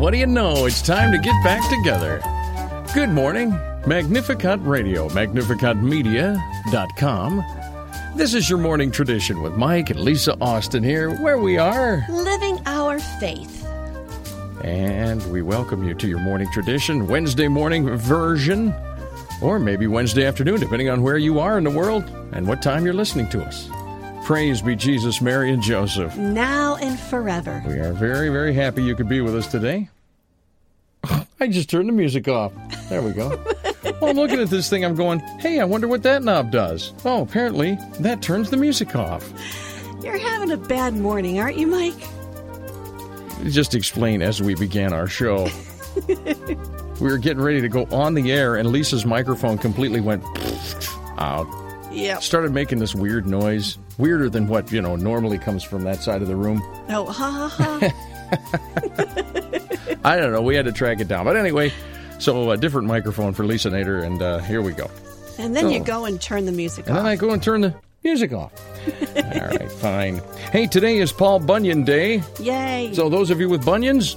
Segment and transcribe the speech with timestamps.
[0.00, 0.64] what do you know?
[0.64, 2.22] It's time to get back together.
[2.94, 3.50] Good morning,
[3.86, 7.44] Magnificat Radio, magnificatmedia.com.
[8.16, 12.06] This is your morning tradition with Mike and Lisa Austin here, where we are.
[12.08, 13.66] Living our faith.
[14.64, 18.74] And we welcome you to your morning tradition, Wednesday morning version,
[19.42, 22.86] or maybe Wednesday afternoon, depending on where you are in the world and what time
[22.86, 23.68] you're listening to us.
[24.30, 26.16] Praise be Jesus, Mary, and Joseph.
[26.16, 27.60] Now and forever.
[27.66, 29.88] We are very, very happy you could be with us today.
[31.40, 32.52] I just turned the music off.
[32.88, 33.30] There we go.
[34.00, 34.84] well, I'm looking at this thing.
[34.84, 36.92] I'm going, hey, I wonder what that knob does.
[37.04, 39.28] Oh, apparently that turns the music off.
[40.00, 41.98] You're having a bad morning, aren't you, Mike?
[43.50, 45.48] Just explain as we began our show.
[46.06, 46.14] we
[47.00, 50.22] were getting ready to go on the air, and Lisa's microphone completely went
[51.18, 51.48] out.
[51.90, 52.20] Yeah.
[52.20, 56.22] Started making this weird noise, weirder than what, you know, normally comes from that side
[56.22, 56.60] of the room.
[56.88, 57.78] Oh, ha ha ha.
[60.04, 60.42] I don't know.
[60.42, 61.24] We had to track it down.
[61.24, 61.72] But anyway,
[62.18, 64.90] so a different microphone for Lisa Nader, and uh, here we go.
[65.38, 67.04] and then you go and turn the music And off.
[67.04, 68.52] then I go and turn the music off.
[69.16, 70.20] All right, fine.
[70.52, 72.22] Hey, today is Paul Bunyan Day.
[72.40, 72.90] Yay.
[72.94, 74.16] So those of you with bunions,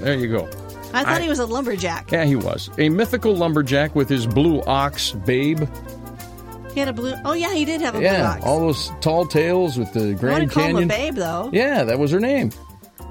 [0.00, 0.46] there you go.
[0.92, 2.10] I thought I- he was a lumberjack.
[2.10, 2.68] Yeah, he was.
[2.78, 5.62] A mythical lumberjack with his blue ox, Babe.
[6.74, 7.14] He had a blue.
[7.24, 8.44] Oh, yeah, he did have a blue Yeah, ox.
[8.44, 10.88] all those tall tales with the Grand I to call him a Canyon.
[10.88, 11.50] babe, though.
[11.52, 12.52] Yeah, that was her name.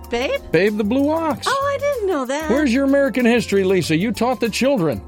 [0.09, 0.39] Babe?
[0.52, 1.45] Babe the Blue Ox.
[1.47, 2.49] Oh, I didn't know that.
[2.49, 3.95] Where's your American history, Lisa?
[3.95, 5.02] You taught the children.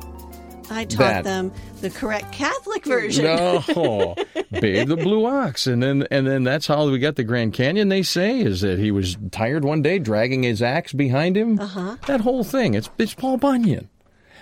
[0.70, 1.24] I taught that?
[1.26, 3.26] them the correct Catholic version.
[3.26, 4.16] No,
[4.52, 7.90] Babe the Blue Ox, and then and then that's how we got the Grand Canyon.
[7.90, 11.60] They say is that he was tired one day, dragging his axe behind him.
[11.60, 11.98] Uh-huh.
[12.08, 12.76] That whole thing.
[12.76, 13.90] It's it's Paul Bunyan.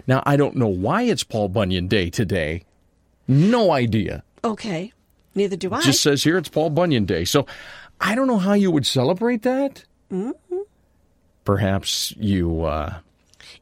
[0.07, 2.63] Now I don't know why it's Paul Bunyan Day today.
[3.29, 4.23] No idea.
[4.43, 4.91] Okay.
[5.35, 5.81] Neither do I.
[5.81, 7.23] Just says here it's Paul Bunyan Day.
[7.23, 7.45] So
[8.01, 9.85] I don't know how you would celebrate that.
[10.11, 10.57] Mm-hmm.
[11.45, 12.63] Perhaps you.
[12.65, 12.99] uh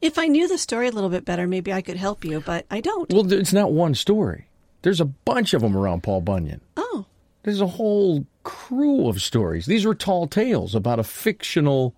[0.00, 2.66] if I knew the story a little bit better, maybe I could help you, but
[2.70, 3.12] I don't.
[3.12, 4.46] Well, it's not one story.
[4.82, 6.60] There's a bunch of them around Paul Bunyan.
[6.76, 7.04] oh,
[7.42, 9.66] There's a whole crew of stories.
[9.66, 11.94] These are tall tales about a fictional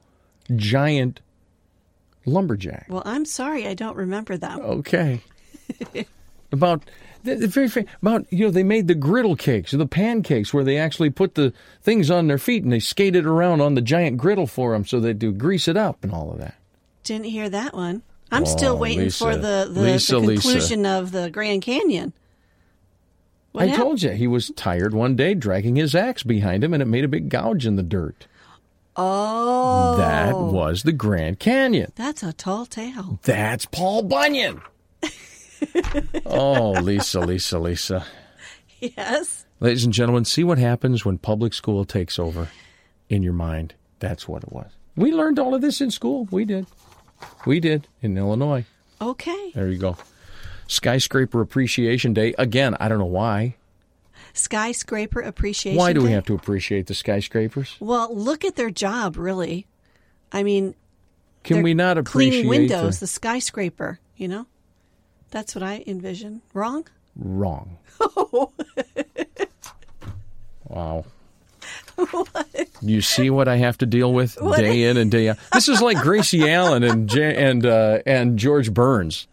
[0.57, 1.21] giant
[2.27, 2.87] lumberjack.
[2.89, 4.61] well, I'm sorry, I don't remember them.
[4.61, 5.21] Okay.
[6.53, 6.83] about
[7.23, 11.11] very about you know they made the griddle cakes or the pancakes where they actually
[11.11, 14.73] put the things on their feet and they skated around on the giant griddle for
[14.73, 16.55] them so they do grease it up and all of that.
[17.05, 18.03] Didn't hear that one.
[18.33, 19.25] I'm still Oh, waiting Lisa.
[19.25, 20.43] for the, the, Lisa, the Lisa.
[20.43, 22.13] conclusion of the Grand Canyon.
[23.53, 23.83] What I happened?
[23.85, 27.03] told you he was tired one day dragging his axe behind him and it made
[27.05, 28.27] a big gouge in the dirt.
[28.97, 31.91] Oh, That was the Grand Canyon.
[31.97, 33.19] that's a tall tale.
[33.23, 34.61] That's Paul Bunyan.
[36.27, 38.07] oh, Lisa, Lisa, Lisa.
[38.81, 39.45] Yes.
[39.61, 42.49] Ladies and gentlemen, see what happens when public school takes over
[43.09, 43.75] in your mind.
[43.99, 44.71] That's what it was.
[44.97, 46.27] We learned all of this in school.
[46.31, 46.67] We did.
[47.47, 48.65] We did in Illinois.
[49.01, 49.53] Okay.
[49.55, 49.97] There you go.
[50.67, 52.35] Skyscraper Appreciation Day.
[52.39, 53.57] Again, I don't know why.
[54.33, 55.77] Skyscraper appreciation.
[55.79, 56.13] Why do we Day.
[56.15, 57.77] have to appreciate the skyscrapers?
[57.81, 59.67] Well, look at their job, really.
[60.33, 60.75] I mean,
[61.43, 63.01] Can we not appreciate cleaning windows?
[63.01, 63.99] the- The skyscraper.
[64.17, 64.47] You know,
[65.31, 66.43] that's what I envision.
[66.55, 66.87] Wrong?
[67.17, 67.77] wrong?
[68.01, 68.51] Oh.
[70.69, 71.05] wow.
[71.97, 72.69] What?
[72.81, 75.37] You see what I have to deal with day in and day out.
[75.53, 79.27] This is like Gracie Allen and Ja- and uh, and George Burns.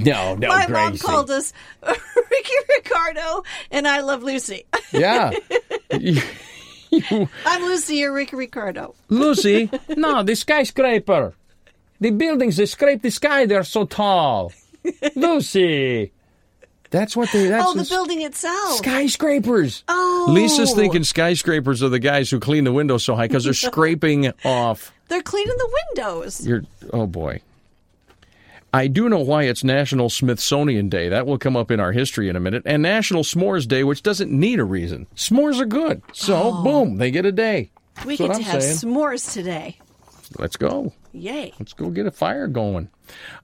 [0.00, 0.72] No, no, My Gracie.
[0.72, 1.52] mom called us
[1.86, 4.64] Ricky Ricardo and I love Lucy.
[4.92, 5.32] Yeah,
[5.90, 8.94] I'm Lucy, you're Ricky Ricardo.
[9.08, 9.70] Lucy.
[9.96, 11.34] No, the skyscraper.
[12.00, 13.46] The buildings that scrape the sky.
[13.46, 14.52] They're so tall.
[15.16, 16.12] Lucy.
[16.90, 17.46] That's what they.
[17.48, 18.76] That's Oh, the the building itself.
[18.76, 19.82] skyscrapers.
[19.88, 20.26] Oh.
[20.28, 24.30] Lisa's thinking skyscrapers are the guys who clean the windows so high because they're scraping
[24.44, 26.46] off They're cleaning the windows.
[26.46, 26.62] You're.
[26.92, 27.40] Oh boy.
[28.74, 31.10] I do know why it's National Smithsonian Day.
[31.10, 32.62] That will come up in our history in a minute.
[32.64, 35.06] And National S'mores Day, which doesn't need a reason.
[35.14, 36.00] S'mores are good.
[36.14, 36.62] So, oh.
[36.62, 37.70] boom, they get a day.
[38.06, 38.76] We That's what get I'm to have saying.
[38.94, 39.76] s'mores today.
[40.38, 40.92] Let's go.
[41.12, 41.52] Yay.
[41.58, 42.88] Let's go get a fire going.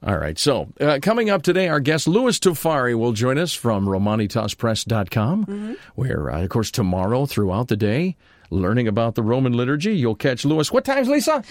[0.03, 0.37] All right.
[0.37, 6.31] So, uh, coming up today, our guest Louis Tofari will join us from RomanitasPress.com, where,
[6.31, 8.15] uh, of course, tomorrow throughout the day,
[8.49, 10.71] learning about the Roman liturgy, you'll catch Louis.
[10.71, 11.43] What times, Lisa?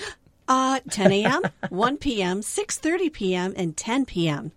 [0.48, 4.52] Uh, 10 a.m., 1 p.m., 6.30 p.m., and 10 p.m.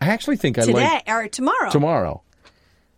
[0.00, 1.70] I actually think I Today, like or tomorrow.
[1.70, 2.22] tomorrow.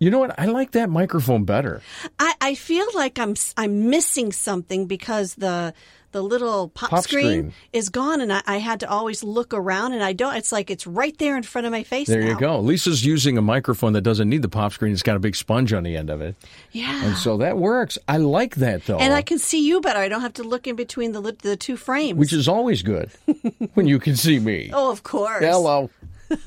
[0.00, 0.38] You know what?
[0.38, 1.80] I like that microphone better.
[2.18, 5.72] I, I feel like I'm I'm missing something because the
[6.14, 7.52] the little pop, Pop screen, screen.
[7.72, 10.36] is gone, and I, I had to always look around, and I don't.
[10.36, 12.06] It's like it's right there in front of my face.
[12.06, 12.28] There now.
[12.28, 12.60] you go.
[12.60, 14.92] Lisa's using a microphone that doesn't need the pop screen.
[14.92, 16.36] It's got a big sponge on the end of it.
[16.70, 17.04] Yeah.
[17.04, 17.98] And so that works.
[18.08, 18.98] I like that though.
[18.98, 19.98] And I can see you better.
[19.98, 22.16] I don't have to look in between the the two frames.
[22.16, 23.10] which is always good
[23.74, 24.70] when you can see me.
[24.72, 25.44] oh, of course.
[25.44, 25.90] Hello.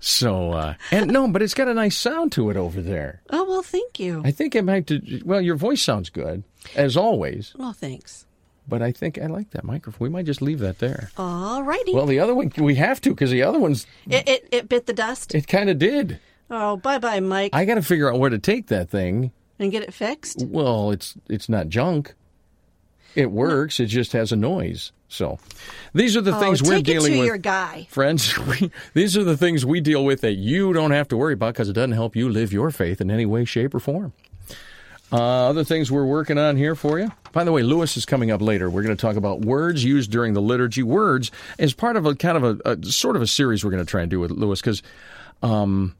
[0.00, 3.22] so uh and no, but it's got a nice sound to it over there.
[3.30, 4.22] Oh well, thank you.
[4.24, 6.42] I think it might do, well, your voice sounds good
[6.74, 8.26] as always, well, thanks.
[8.70, 10.06] But I think I like that microphone.
[10.06, 11.10] We might just leave that there.
[11.18, 11.92] All righty.
[11.92, 14.86] Well, the other one we have to because the other one's it, it it bit
[14.86, 15.34] the dust.
[15.34, 16.18] it kind of did.
[16.50, 19.32] oh, bye bye, Mike, I got to figure out where to take that thing.
[19.58, 20.44] and get it fixed.
[20.46, 22.14] Well, it's it's not junk.
[23.14, 23.80] It works.
[23.80, 24.92] It just has a noise.
[25.08, 25.40] So,
[25.92, 27.26] these are the oh, things oh, we're take it dealing with.
[27.26, 27.88] your guy.
[27.90, 31.34] Friends, we, these are the things we deal with that you don't have to worry
[31.34, 34.12] about because it doesn't help you live your faith in any way, shape, or form.
[35.12, 37.10] Uh, other things we're working on here for you.
[37.32, 38.70] By the way, Louis is coming up later.
[38.70, 40.82] We're going to talk about words used during the liturgy.
[40.82, 43.84] Words as part of a kind of a, a sort of a series we're going
[43.84, 44.82] to try and do with Louis because
[45.42, 45.96] um,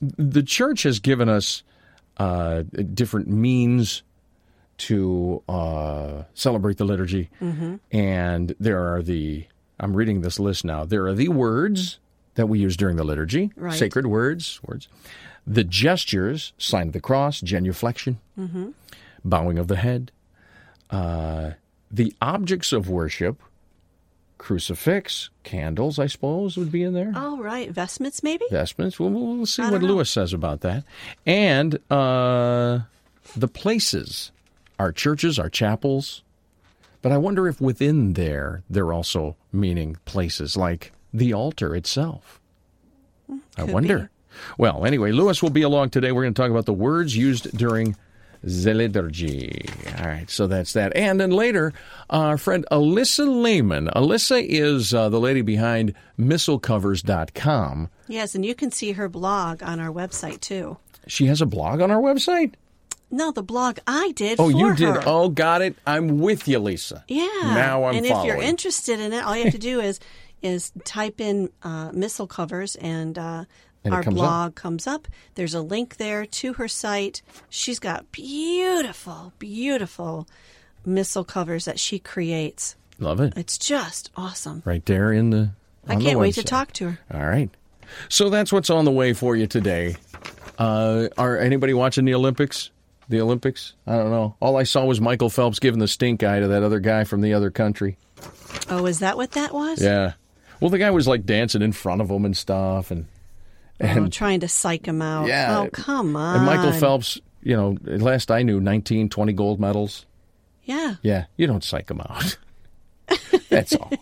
[0.00, 1.62] the church has given us
[2.18, 2.62] uh,
[2.94, 4.02] different means
[4.78, 7.30] to uh, celebrate the liturgy,
[7.92, 9.46] and there are the.
[9.78, 10.84] I'm reading this list now.
[10.86, 11.98] There are the words
[12.36, 13.76] that we use during the liturgy, Right.
[13.78, 14.88] sacred words, words.
[15.46, 18.18] The gestures, sign of the cross, genuflection,
[19.24, 20.10] bowing of the head.
[20.90, 21.52] Uh,
[21.90, 23.40] the objects of worship,
[24.38, 28.44] crucifix, candles, I suppose, would be in there All right, vestments maybe.
[28.50, 28.98] vestments.
[29.00, 29.88] We'll, we'll we'll see what know.
[29.88, 30.84] Louis says about that.
[31.24, 32.80] And uh,
[33.36, 34.30] the places,
[34.78, 36.22] our churches, our chapels.
[37.02, 42.40] But I wonder if within there, they're also meaning places like the altar itself.
[43.56, 43.98] I wonder.
[43.98, 44.08] be.
[44.58, 46.12] Well, anyway, Louis will be along today.
[46.12, 47.96] We're going to talk about the words used during
[48.42, 49.66] the liturgy.
[49.98, 50.94] All right, so that's that.
[50.94, 51.72] And then later,
[52.10, 53.88] our friend Alyssa Lehman.
[53.88, 57.88] Alyssa is uh, the lady behind missalcovers.com.
[58.08, 60.76] Yes, and you can see her blog on our website too.
[61.06, 62.54] She has a blog on our website.
[63.10, 64.40] No, the blog I did.
[64.40, 64.88] Oh, you did.
[64.88, 65.02] her.
[65.06, 65.76] Oh, got it.
[65.86, 67.04] I'm with you, Lisa.
[67.06, 67.26] Yeah.
[67.42, 68.28] Now I'm and following.
[68.28, 70.00] if you're interested in it, all you have to do is
[70.42, 73.18] is type in uh, missal covers and.
[73.18, 73.44] Uh,
[73.84, 74.24] And our comes up.
[74.26, 75.06] blog comes up.
[75.36, 77.22] There's a link there to her site.
[77.48, 80.26] She's got beautiful, beautiful
[80.84, 82.74] missal covers that she creates.
[82.98, 83.32] Love it.
[83.36, 84.62] It's just awesome.
[84.64, 85.50] Right there in the.
[85.86, 86.98] I on the can't wait to talk to her.
[87.14, 87.48] All right.
[88.08, 89.94] So that's what's on the way for you today.
[90.58, 92.70] Uh, are anybody watching the Olympics?
[93.08, 93.74] The Olympics?
[93.86, 94.34] I don't know.
[94.40, 97.20] All I saw was Michael Phelps giving the stink eye to that other guy from
[97.20, 97.98] the other country.
[98.68, 99.80] Oh, is that what that was?
[99.80, 100.14] Yeah.
[100.60, 103.06] Well, the guy was like dancing in front of him and stuff, and
[103.80, 105.26] Oh, trying to psych him out.
[105.28, 105.58] Yeah.
[105.60, 106.36] Oh, come on.
[106.36, 107.20] and Michael Phelps.
[107.42, 110.06] You know, last I knew, 19, 20 gold medals.
[110.64, 110.94] Yeah.
[111.02, 112.38] Yeah, you don't psych him out.
[113.50, 113.92] That's all.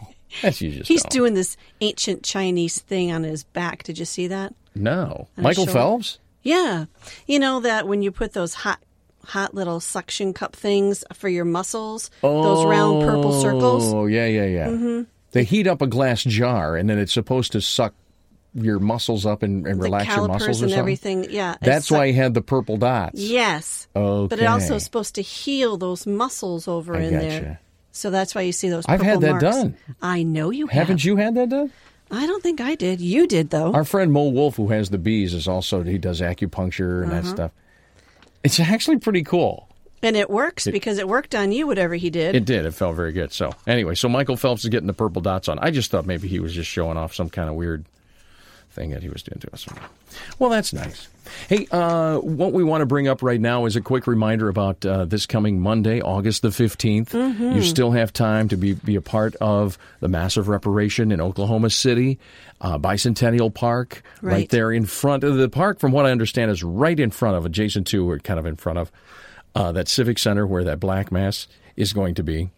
[0.42, 1.10] That's you just He's don't.
[1.12, 3.82] doing this ancient Chinese thing on his back.
[3.82, 4.54] Did you see that?
[4.74, 5.66] No, On Michael.
[5.66, 6.18] Phelps.
[6.42, 6.86] Yeah.
[7.26, 8.80] You know that when you put those hot
[9.24, 13.92] hot little suction cup things for your muscles, those round purple circles.
[13.92, 14.66] Oh, yeah, yeah, yeah.
[14.68, 15.02] Mm-hmm.
[15.34, 17.92] They heat up a glass jar, and then it's supposed to suck
[18.54, 20.78] your muscles up and, and relax your muscles and something.
[20.78, 21.26] everything.
[21.28, 21.56] Yeah.
[21.60, 23.20] That's why he had the purple dots.
[23.20, 23.88] Yes.
[23.96, 24.28] Okay.
[24.28, 27.26] But it also is supposed to heal those muscles over I in gotcha.
[27.26, 27.60] there.
[27.90, 29.42] So that's why you see those I've had that marks.
[29.42, 29.76] done.
[30.00, 30.86] I know you have.
[30.86, 31.72] Haven't you had that done?
[32.12, 33.00] I don't think I did.
[33.00, 33.72] You did though.
[33.72, 37.22] Our friend Mo Wolf, who has the bees, is also he does acupuncture and Uh-huh.
[37.22, 37.50] that stuff.
[38.44, 39.68] It's actually pretty cool.
[40.04, 42.36] And it works because it worked on you whatever he did.
[42.36, 42.66] It did.
[42.66, 43.32] It felt very good.
[43.32, 45.58] So anyway, so Michael Phelps is getting the purple dots on.
[45.58, 47.84] I just thought maybe he was just showing off some kind of weird
[48.74, 49.66] thing that he was doing to us.
[50.38, 51.08] Well, that's nice.
[51.48, 54.84] Hey, uh, what we want to bring up right now is a quick reminder about
[54.84, 57.10] uh, this coming Monday, August the 15th.
[57.10, 57.52] Mm-hmm.
[57.52, 61.70] You still have time to be, be a part of the massive reparation in Oklahoma
[61.70, 62.18] City,
[62.60, 64.32] uh, Bicentennial Park, right.
[64.32, 64.48] Right.
[64.50, 67.46] there in front of the park, from what I understand, is right in front of,
[67.46, 68.92] adjacent to, or kind of in front of,
[69.54, 71.46] uh, that Civic Center where that Black Mass
[71.76, 72.50] is going to be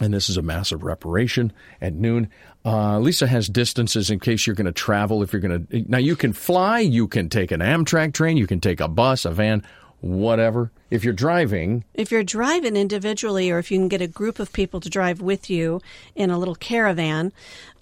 [0.00, 2.28] and this is a massive reparation at noon.
[2.64, 5.22] Uh, Lisa has distances in case you're going to travel.
[5.22, 8.46] If you're going to now, you can fly, you can take an Amtrak train, you
[8.46, 9.62] can take a bus, a van,
[10.00, 10.70] whatever.
[10.90, 14.52] If you're driving, If you're driving individually, or if you can get a group of
[14.52, 15.80] people to drive with you
[16.14, 17.32] in a little caravan,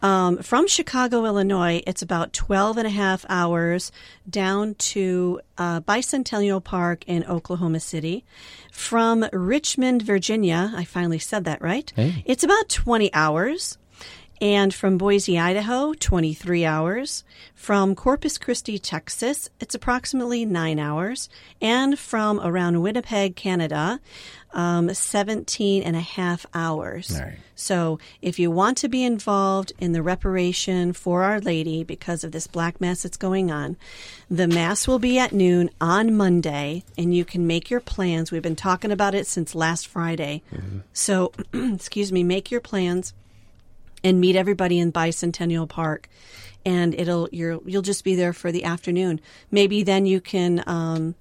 [0.00, 3.92] um, from Chicago, Illinois, it's about 12 and a half hours
[4.28, 8.24] down to uh, Bicentennial Park in Oklahoma City.
[8.72, 11.92] From Richmond, Virginia, I finally said that right,
[12.24, 13.78] it's about 20 hours.
[14.42, 17.22] And from Boise, Idaho, 23 hours.
[17.54, 21.28] From Corpus Christi, Texas, it's approximately 9 hours.
[21.60, 24.00] And from around Winnipeg, Canada,
[24.52, 27.16] um, 17 and a half hours.
[27.22, 27.38] Right.
[27.54, 32.32] So if you want to be involved in the reparation for Our Lady because of
[32.32, 33.76] this black mass that's going on,
[34.28, 38.32] the mass will be at noon on Monday and you can make your plans.
[38.32, 40.42] We've been talking about it since last Friday.
[40.92, 43.14] So, excuse me, make your plans
[44.04, 46.08] and meet everybody in Bicentennial Park.
[46.64, 49.20] And it'll you'll you'll just be there for the afternoon.
[49.50, 51.16] Maybe then you can um,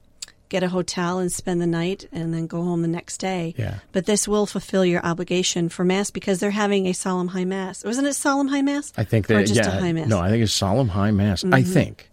[0.50, 3.56] get a hotel and spend the night, and then go home the next day.
[3.58, 3.80] Yeah.
[3.92, 7.84] But this will fulfill your obligation for mass because they're having a solemn high mass.
[7.84, 8.94] Wasn't it solemn high mass?
[8.98, 9.78] I think or that just yeah.
[9.78, 10.08] a high mass.
[10.08, 11.44] No, I think it's solemn high mass.
[11.44, 12.10] I think.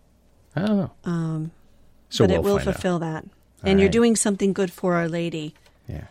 [0.57, 0.91] I don't know.
[1.05, 1.51] um,
[2.09, 2.75] so but we'll it will find out.
[2.75, 5.55] fulfill that, All and you're doing something good for Our Lady.
[5.87, 6.05] Yeah.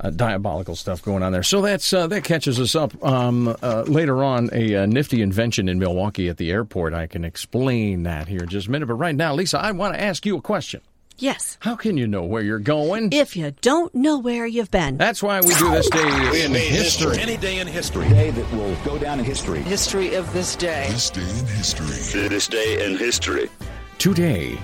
[0.00, 1.42] Uh, diabolical stuff going on there.
[1.42, 2.92] So that's uh, that catches us up.
[3.04, 6.94] Um, uh, later on, a, uh nifty invention in Milwaukee at the airport.
[6.94, 8.86] I can explain that here in just a minute.
[8.86, 10.80] But right now, Lisa, I want to ask you a question.
[11.18, 11.56] Yes.
[11.60, 13.10] How can you know where you're going?
[13.12, 17.18] If you don't know where you've been, That's why we do this day in history.
[17.18, 18.08] Any day in history.
[18.08, 19.60] day that will go down in history.
[19.60, 20.88] history of this day.
[20.90, 22.28] This day in history.
[22.28, 23.50] This day in history.
[23.98, 24.58] Today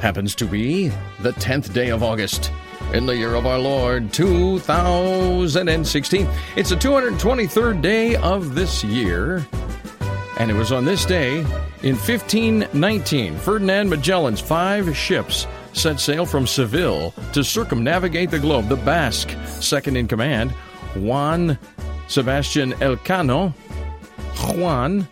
[0.00, 0.88] happens to be
[1.20, 2.50] the 10th day of August
[2.92, 6.28] in the year of our Lord 2016.
[6.56, 9.46] It's the 223rd day of this year.
[10.38, 11.40] And it was on this day
[11.82, 18.68] in 1519, Ferdinand Magellan's five ships set sail from Seville to circumnavigate the globe.
[18.68, 20.50] The Basque, second in command,
[20.94, 21.58] Juan
[22.08, 23.52] Sebastian Elcano,
[24.56, 25.06] Juan,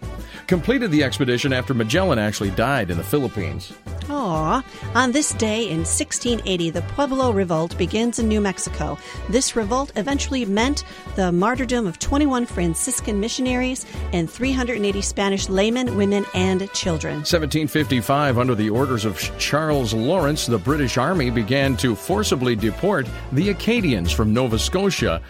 [0.48, 3.72] completed the expedition after Magellan actually died in the Philippines.
[4.10, 4.64] Aw.
[4.94, 8.96] On this day in 1680, the Pueblo Revolt begins in New Mexico.
[9.28, 16.24] This revolt eventually meant the martyrdom of 21 Franciscan missionaries and 380 Spanish laymen, women,
[16.34, 17.16] and children.
[17.16, 23.50] 1755, under the orders of Charles Lawrence, the British Army began to forcibly deport the
[23.50, 25.20] Acadians from Nova Scotia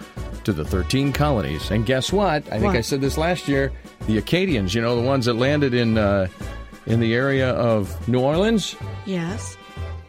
[0.44, 1.72] to the 13 colonies.
[1.72, 2.46] And guess what?
[2.46, 2.76] I think What?
[2.76, 3.72] I said this last year.
[4.08, 6.26] The Acadians, you know, the ones that landed in uh,
[6.86, 8.74] in the area of New Orleans,
[9.06, 9.56] Yes.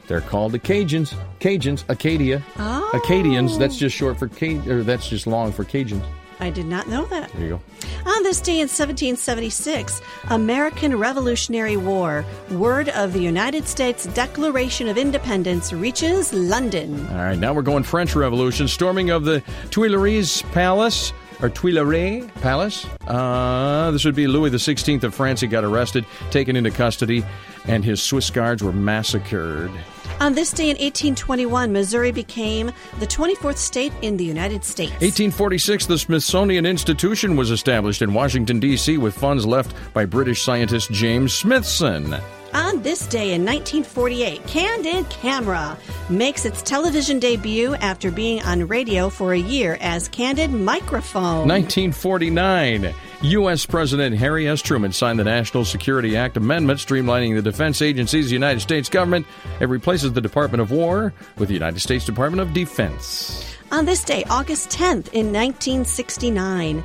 [0.08, 1.13] they're called the Cajuns.
[1.41, 2.41] Cajuns, Acadia.
[2.58, 2.89] Oh.
[2.94, 6.01] Acadians, that's just short for Ca- or that's just long for Cajuns.
[6.39, 7.29] I did not know that.
[7.34, 7.62] There you go.
[8.10, 14.98] On this day in 1776, American Revolutionary War, word of the United States Declaration of
[14.98, 17.06] Independence reaches London.
[17.10, 18.70] All right, now we're going French Revolution.
[18.70, 22.86] Storming of the Tuileries Palace, or Tuileries Palace.
[23.08, 25.41] Uh, this would be Louis XVI of France.
[25.41, 27.24] He got arrested, taken into custody,
[27.65, 29.72] and his Swiss guards were massacred.
[30.19, 34.91] On this day in 1821, Missouri became the 24th state in the United States.
[34.93, 40.91] 1846, the Smithsonian Institution was established in Washington, D.C., with funds left by British scientist
[40.91, 42.17] James Smithson.
[42.53, 45.77] On this day in 1948, Candid Camera
[46.10, 51.48] makes its television debut after being on radio for a year as Candid Microphone.
[51.48, 53.65] 1949, U.S.
[53.68, 54.62] President Harry S.
[54.62, 58.89] Truman signed the National Security Act Amendment, streamlining the defense agencies of the United States
[58.89, 59.27] government.
[59.60, 63.56] It replaces the Department of War with the United States Department of Defense.
[63.72, 66.84] On this day, August 10th in 1969,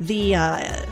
[0.00, 0.86] the uh,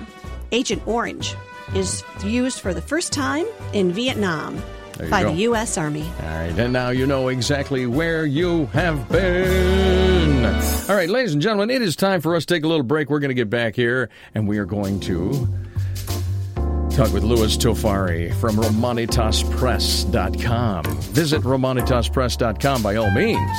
[0.53, 1.35] Agent Orange
[1.75, 4.63] is used for the first time in Vietnam
[5.11, 5.31] by go.
[5.31, 5.77] the U.S.
[5.79, 6.03] Army.
[6.03, 10.45] All right, and now you know exactly where you have been.
[10.89, 13.11] All right, ladies and gentlemen, it is time for us to take a little break.
[13.11, 15.49] We're going to get back here, and we are going to
[16.91, 20.85] talk with Louis Tofari from RomanitasPress.com.
[20.85, 23.51] Visit RomanitasPress.com by all means.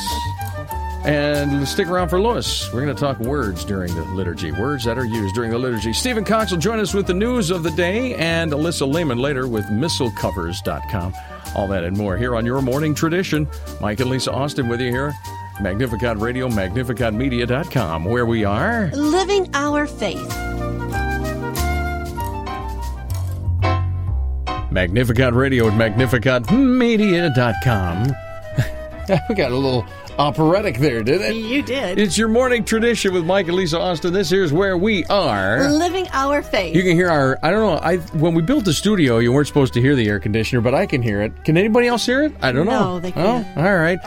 [1.06, 2.74] And stick around for Louis.
[2.74, 5.94] We're going to talk words during the liturgy, words that are used during the liturgy.
[5.94, 9.48] Stephen Cox will join us with the news of the day, and Alyssa Lehman later
[9.48, 11.14] with MissalCovers.com.
[11.56, 13.48] All that and more here on Your Morning Tradition.
[13.80, 15.14] Mike and Lisa Austin with you here.
[15.62, 18.92] Magnificat Radio, MagnificatMedia.com, where we are.
[18.94, 20.28] Living our faith.
[24.72, 28.04] Magnificat Radio at MagnificatMedia.com.
[29.30, 29.86] we got a little
[30.18, 31.36] operatic there, did it?
[31.36, 32.00] You did.
[32.00, 34.14] It's your morning tradition with Mike and Lisa Austin.
[34.14, 35.70] This here's where we are.
[35.70, 36.76] Living our faith.
[36.76, 37.40] You can hear our.
[37.44, 37.80] I don't know.
[37.82, 40.74] I when we built the studio, you weren't supposed to hear the air conditioner, but
[40.74, 41.46] I can hear it.
[41.46, 42.34] Can anybody else hear it?
[42.42, 42.96] I don't know.
[42.96, 43.48] No, they can't.
[43.56, 44.00] Oh, all right.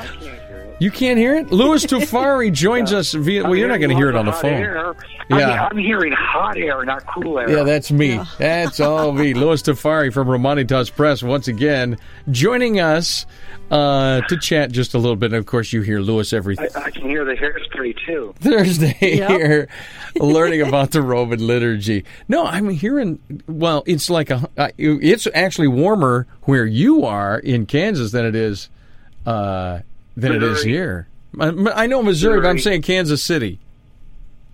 [0.81, 1.53] You can't hear it.
[1.53, 3.45] Louis Tofari joins us via.
[3.45, 4.53] Well, you're not going to hear it on the phone.
[4.55, 4.95] air.
[5.29, 5.65] Yeah.
[5.67, 7.49] I'm, I'm hearing hot air, not cool air.
[7.51, 8.19] Yeah, that's me.
[8.39, 9.35] That's all me.
[9.35, 11.99] Louis Tofari from Romanitas Press once again
[12.31, 13.27] joining us
[13.71, 15.27] uh, to chat just a little bit.
[15.27, 16.59] And of course, you hear Louis every.
[16.59, 18.35] I, I can hear the hairspray Thursday too.
[18.41, 19.31] Thursday Yep.
[19.31, 19.69] here,
[20.17, 22.05] learning about the Roman liturgy.
[22.29, 23.19] No, I'm hearing.
[23.47, 24.49] Well, it's like a.
[24.57, 28.69] uh, It's actually warmer where you are in Kansas than it is,
[29.27, 29.81] uh,
[30.21, 31.09] than it is here.
[31.39, 33.59] I, I know Missouri, but I'm saying Kansas City,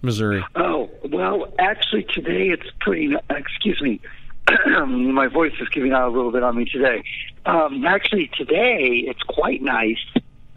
[0.02, 0.44] Missouri.
[0.54, 3.14] Oh well, actually today it's pretty.
[3.30, 4.00] Excuse me,
[4.76, 7.02] my voice is giving out a little bit on me today.
[7.44, 9.98] Um, actually, today it's quite nice.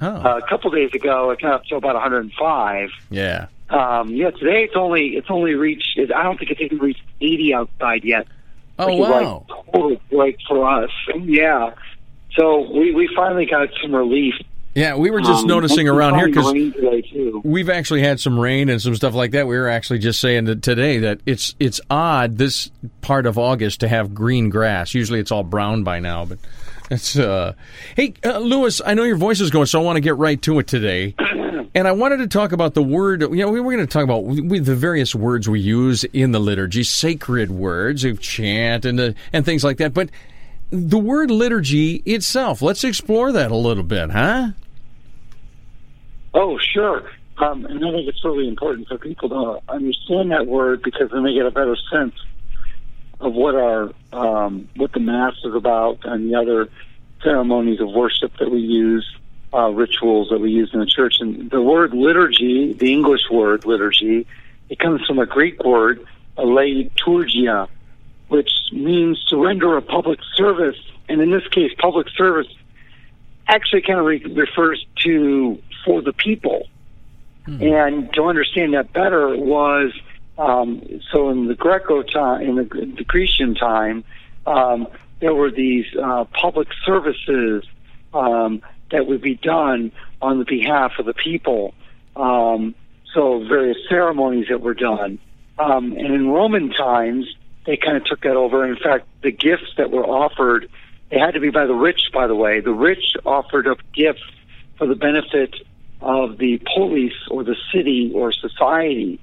[0.01, 2.89] Oh, Uh, a couple days ago, it got up to about 105.
[3.09, 3.47] yeah.
[3.69, 5.95] Um, yeah, today it's only it's only reached.
[5.97, 8.27] it- I don't think it's even reached 80 outside yet.
[8.79, 9.45] Oh is wow.
[9.47, 10.89] like total break for us.
[11.21, 11.75] Yeah.
[12.35, 14.33] So we we finally got some relief.
[14.75, 17.41] Yeah, we were just Um, noticing around here because rain today too.
[17.43, 19.47] we've actually had some rain and some stuff like that.
[19.47, 22.69] We were actually just saying that today that it's it's odd this
[23.01, 24.93] part of August to have green grass.
[24.93, 26.37] Usually it's all brown by now, but
[26.91, 27.53] it's uh
[27.95, 30.41] Hey, uh, Louis, I know your voice is going, so I want to get right
[30.43, 31.15] to it today.
[31.75, 34.03] And I wanted to talk about the word, you know, we were going to talk
[34.03, 38.99] about we, the various words we use in the liturgy, sacred words of chant and
[38.99, 39.93] uh, and things like that.
[39.93, 40.09] But
[40.71, 44.49] the word liturgy itself, let's explore that a little bit, huh?
[46.33, 47.09] Oh, sure.
[47.37, 51.23] Um, and I think it's really important for people to understand that word because then
[51.23, 52.13] they get a better sense
[53.19, 56.69] of what our um, what the mass is about and the other
[57.23, 59.05] ceremonies of worship that we use,
[59.53, 61.15] uh, rituals that we use in the church.
[61.19, 64.27] And the word liturgy, the English word liturgy,
[64.69, 66.05] it comes from a Greek word,
[66.37, 67.67] a liturgia,
[68.29, 70.77] which means to render a public service.
[71.07, 72.47] And in this case, public service
[73.47, 76.67] actually kind of re- refers to for the people.
[77.47, 79.91] And to understand that better was
[80.37, 84.05] um, so in the Greco time, in the, the Grecian time,
[84.47, 84.87] um,
[85.19, 87.65] there were these uh, public services
[88.13, 91.73] um, that would be done on the behalf of the people.
[92.15, 92.73] Um,
[93.13, 95.19] so various ceremonies that were done.
[95.57, 97.25] Um, and in Roman times,
[97.69, 98.65] they kind of took that over.
[98.65, 100.67] In fact, the gifts that were offered,
[101.11, 102.61] they had to be by the rich, by the way.
[102.61, 104.23] The rich offered up gifts
[104.79, 105.53] for the benefit
[106.01, 109.19] of the polis or the city or society.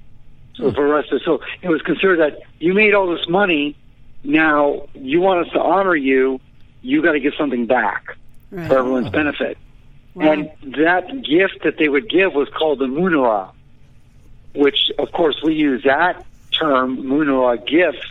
[0.55, 0.75] So hmm.
[0.75, 3.75] for us, so it was considered that you made all this money.
[4.23, 6.39] Now you want us to honor you.
[6.81, 8.15] You got to give something back
[8.49, 8.65] Right.
[8.65, 9.57] for everyone's benefit.
[10.15, 13.51] And that gift that they would give was called the munera,
[14.55, 16.25] which, of course, we use that
[16.57, 18.07] term, munera gifts,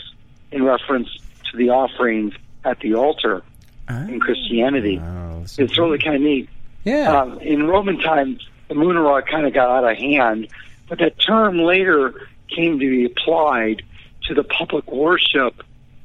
[0.53, 1.09] in reference
[1.51, 3.43] to the offerings at the altar
[3.89, 4.99] in Christianity.
[5.01, 6.49] Oh, It's really kind of neat.
[6.85, 7.21] yeah.
[7.21, 10.49] Um, in Roman times, the munera kind of got out of hand,
[10.89, 13.83] but that term later came to be applied
[14.25, 15.63] to the public worship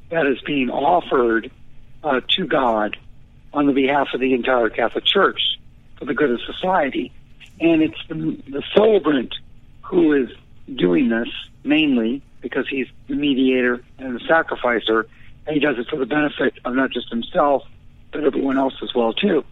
[0.10, 1.50] that is being offered
[2.04, 2.98] uh, to God
[3.54, 5.58] on the behalf of the entire Catholic Church
[5.98, 7.12] for the good of society.
[7.60, 8.16] And it's the,
[8.48, 9.34] the celebrant
[9.82, 10.30] who is
[10.76, 11.30] doing this
[11.64, 15.08] mainly because he's the mediator and the sacrificer,
[15.48, 17.64] and he does it for the benefit of not just himself,
[18.12, 19.44] but everyone else as well too.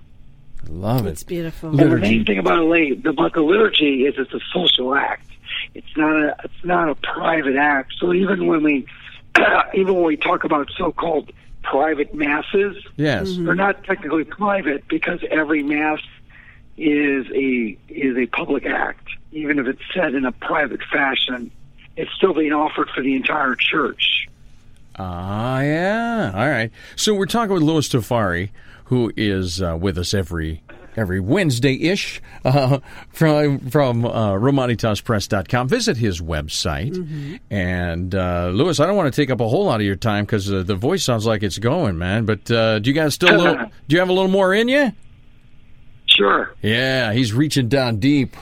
[0.68, 1.12] Love it.
[1.12, 1.28] It's it.
[1.28, 1.70] beautiful.
[1.70, 5.26] And the main thing about a lay, about the liturgy is it's a social act.
[5.74, 7.94] It's not a it's not a private act.
[8.00, 8.86] So even when we
[9.74, 11.32] even when we talk about so-called
[11.64, 13.30] private masses, Yes.
[13.30, 13.46] Mm-hmm.
[13.46, 16.00] they're not technically private because every mass
[16.78, 19.08] is a is a public act.
[19.32, 21.52] Even if it's said in a private fashion,
[22.00, 24.28] it's still being offered for the entire church.
[24.98, 26.32] Ah, yeah.
[26.34, 26.72] All right.
[26.96, 28.50] So we're talking with Louis Tofari,
[28.86, 30.64] who is uh, with us every
[30.96, 35.68] every Wednesday ish uh, from from uh, RomanitasPress.com.
[35.68, 37.40] Visit his website.
[37.50, 40.26] And uh, Louis, I don't want to take up a whole lot of your time
[40.26, 42.26] because uh, the voice sounds like it's going, man.
[42.26, 43.56] But uh, do you guys still little,
[43.88, 44.92] do you have a little more in you?
[46.08, 46.54] Sure.
[46.62, 48.36] Yeah, he's reaching down deep.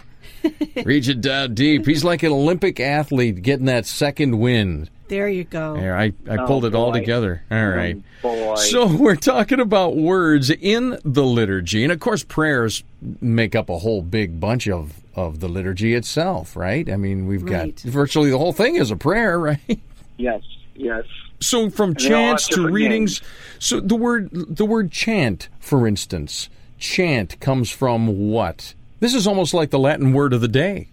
[0.86, 1.86] reaching down uh, deep.
[1.86, 4.89] He's like an Olympic athlete getting that second wind.
[5.07, 5.75] There you go.
[5.75, 6.99] There, I, I oh, pulled it all boy.
[6.99, 7.43] together.
[7.49, 7.97] All oh, right.
[8.21, 8.55] boy.
[8.55, 12.83] So we're talking about words in the liturgy, and of course, prayers
[13.21, 16.89] make up a whole big bunch of of the liturgy itself, right?
[16.91, 17.75] I mean, we've Right.
[17.75, 19.79] got virtually the whole thing is a prayer, right?
[20.17, 20.43] Yes.
[20.75, 21.05] Yes.
[21.39, 23.21] So from they chants to different readings,
[23.60, 28.73] so the word the word chant, for instance, chant comes from what?
[28.99, 30.88] This is almost like the Latin word of the day.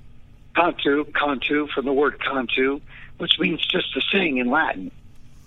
[0.57, 2.81] Cantu, cantu, from the word cantu,
[3.19, 4.91] which means just to sing in Latin.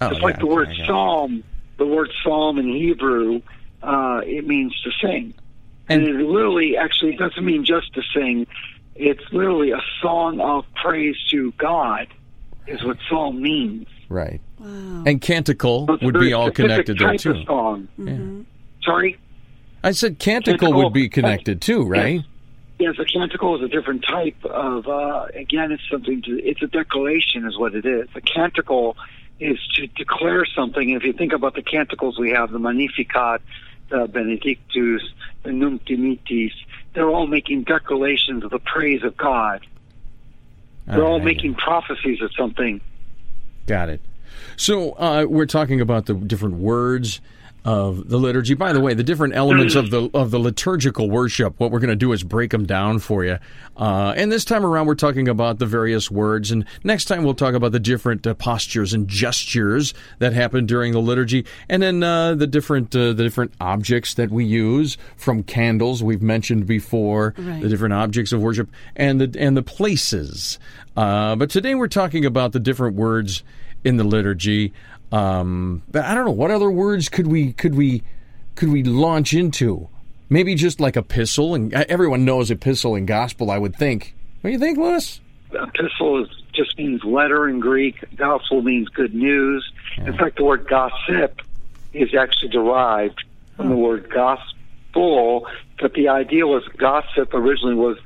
[0.01, 1.43] Oh, It's like the word okay, I got psalm.
[1.77, 3.41] The word psalm in Hebrew,
[3.83, 5.33] uh, it means to sing.
[5.89, 8.47] And, And- it literally, actually, doesn't mean just to sing.
[8.95, 12.07] It's literally a song of praise to God,
[12.65, 13.87] is what psalm means.
[14.09, 14.41] Right.
[14.59, 15.03] Wow.
[15.05, 17.31] And canticle So would be all connected there type too.
[17.31, 18.45] Of song.
[18.83, 19.17] Sorry.
[19.83, 20.83] I said canticle Canticle.
[20.85, 22.15] would be connected too, right?
[22.15, 22.25] Yes,
[22.79, 24.87] a canticle is a different type of.
[24.87, 26.39] Uh, again, it's something to.
[26.43, 28.07] It's a declaration, is what it is.
[28.15, 28.97] A canticle
[29.39, 30.89] is to declare something.
[30.91, 33.41] If you think about the canticles we have, the Magnificat,
[33.89, 35.01] the Benedictus,
[35.43, 36.53] the Nunc Dimittis,
[36.93, 39.65] they're all making declarations of the praise of God.
[40.85, 41.25] They're all right.
[41.25, 42.79] making prophecies of something.
[43.65, 44.01] Got it.
[44.55, 47.19] So uh, we're talking about the different words
[47.67, 48.53] of the liturgy.
[48.53, 51.59] By the way, the different elements of the of the liturgical worship.
[51.59, 53.39] What we're going to do is break them down for you.
[53.75, 56.49] Uh, and this time around, we're talking about the various words.
[56.49, 60.93] And next time, we'll talk about the different uh, postures and gestures that happen during
[60.93, 65.43] the liturgy, and then uh, the different uh, the different objects that we use from
[65.43, 67.61] candles we've mentioned before, Right.
[67.61, 70.57] the different objects of worship, and the and the places.
[70.95, 73.43] Uh, but today we're talking about the different words
[73.83, 74.71] in the liturgy.
[75.11, 78.03] Um, but I don't know what other words could we could we
[78.55, 79.87] could we launch into?
[80.29, 83.49] Maybe just like epistle, and everyone knows epistle and gospel.
[83.49, 84.13] I would think.
[84.41, 85.21] What do you think, Louis?
[85.53, 88.03] Epistle is, just means letter in Greek.
[88.15, 89.71] Gospel means good news.
[89.97, 91.41] In fact, the word gossip
[91.93, 93.23] is actually derived
[93.55, 95.47] from the word gospel.
[95.79, 97.97] But the idea was gossip originally was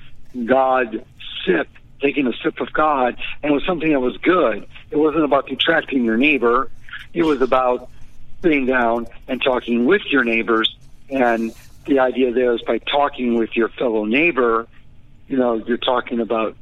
[0.46, 1.04] God
[1.46, 1.68] sip,
[2.02, 4.68] taking a sip of God, and it was something that was good.
[4.92, 6.70] It wasn't about detracting your neighbor.
[7.14, 7.90] It was about
[8.42, 10.76] sitting down and talking with your neighbors.
[11.10, 11.54] And
[11.86, 14.68] the idea there is by talking with your fellow neighbor,
[15.28, 16.56] you know, you're talking about,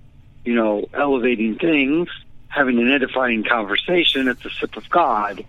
[0.44, 2.10] you know, elevating things,
[2.48, 4.28] having an edifying conversation.
[4.28, 5.46] It's a sip of God.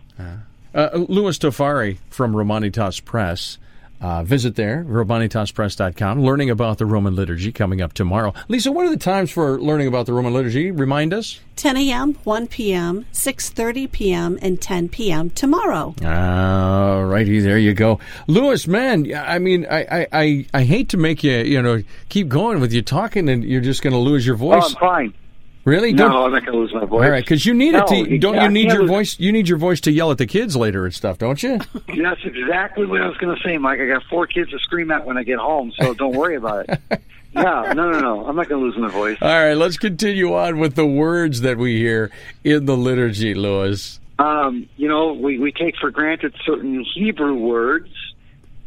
[0.75, 3.59] Uh, Louis Tofari from Romanitas Press.
[4.01, 8.33] Uh, visit there, romanitaspress.com, learning about the Roman liturgy coming up tomorrow.
[8.49, 10.71] Lisa, what are the times for learning about the Roman liturgy?
[10.71, 11.41] Remind us.
[11.57, 15.29] 10 a.m., 1 p.m., 6:30 p.m., and 10 p.m.
[15.31, 15.95] tomorrow.
[16.03, 18.67] All righty, there you go, Louis.
[18.67, 22.61] Man, I mean, I, I, I, I hate to make you, you know, keep going
[22.61, 24.75] with you talking, and you're just going to lose your Oh, voice.
[24.75, 25.15] I'm fine.
[25.65, 25.93] Really?
[25.93, 27.05] No, Don't- I'm not going to lose my voice.
[27.05, 28.19] all right, because you need No, it to.
[28.19, 29.21] Don't you need your lose- voice?
[29.21, 31.59] You need your voice to yell at the kids later and stuff, don't you?
[32.03, 33.79] That's exactly what I was going to say, Mike.
[33.81, 36.69] I got four kids to scream at when I get home, so don't worry about
[36.69, 36.81] it.
[37.33, 38.27] Yeah, no, no, no.
[38.27, 39.17] I'm not going to lose my voice.
[39.23, 42.11] All right, let's continue on with the words that we hear
[42.43, 44.01] in the liturgy, Louis.
[44.19, 47.89] um, you know, we, we take for granted certain Hebrew words,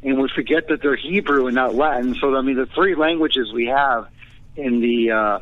[0.02, 2.16] and we forget that they're Hebrew and not Latin.
[2.16, 4.08] So, I mean, the three languages we have
[4.56, 5.40] in the uh,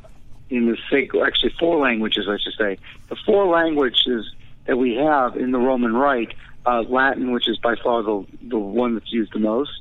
[0.51, 2.77] in the sacred, actually four languages, I should say,
[3.09, 4.29] the four languages
[4.67, 6.33] that we have in the Roman Rite,
[6.65, 9.71] uh, Latin, which is by far the the one that's used the most,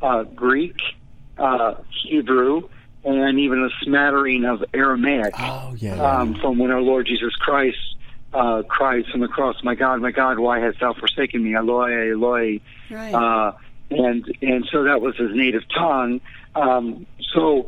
[0.00, 0.76] uh, Greek,
[1.36, 2.62] uh, Hebrew,
[3.04, 6.20] and even a smattering of Aramaic Oh yeah.
[6.20, 7.78] um, from when our Lord Jesus Christ
[8.32, 11.54] uh, cried from the cross, "My God, my God, why hast thou forsaken me?
[11.54, 13.12] Eloi, Eloi." Right.
[13.14, 13.52] Uh,
[13.90, 16.20] and and so that was his native tongue.
[16.54, 17.66] Um, so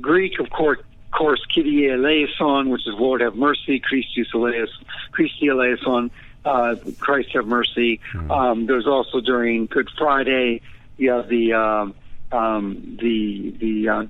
[0.00, 0.78] Greek, of course,
[1.10, 6.10] course, Kyrie eleison, which is Lord have mercy, Christus eleison, Christe eleison,
[6.44, 8.00] uh, Christ have mercy.
[8.30, 10.60] Um, there's also during Good Friday,
[10.96, 11.94] you have the um,
[12.32, 14.04] um, the the uh,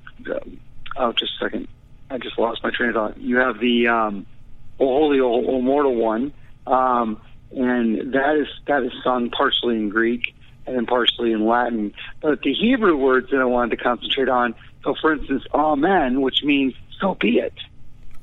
[0.97, 1.67] oh, just a second,
[2.09, 3.17] I just lost my train of thought.
[3.17, 4.25] You have the um,
[4.79, 6.33] O Holy, O, o Mortal One,
[6.65, 7.21] um,
[7.55, 10.33] and that is that is sung partially in Greek
[10.65, 11.93] and then partially in Latin.
[12.21, 14.55] But the Hebrew words that I wanted to concentrate on.
[14.83, 17.53] So, for instance, Amen, which means "so be it,"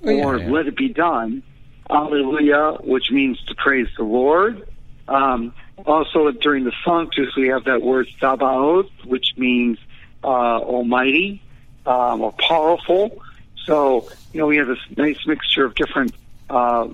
[0.05, 0.51] Oh, yeah, or yeah.
[0.51, 1.43] "Let it be done."
[1.89, 4.67] Alleluia, which means to praise the Lord.
[5.09, 9.79] Um, also, during the Sanctus, we have that word Sabaoth, which means
[10.25, 11.43] uh, Almighty
[11.87, 13.23] um, or powerful.
[13.65, 16.15] So, you know, we have this nice mixture of different
[16.51, 16.89] uh,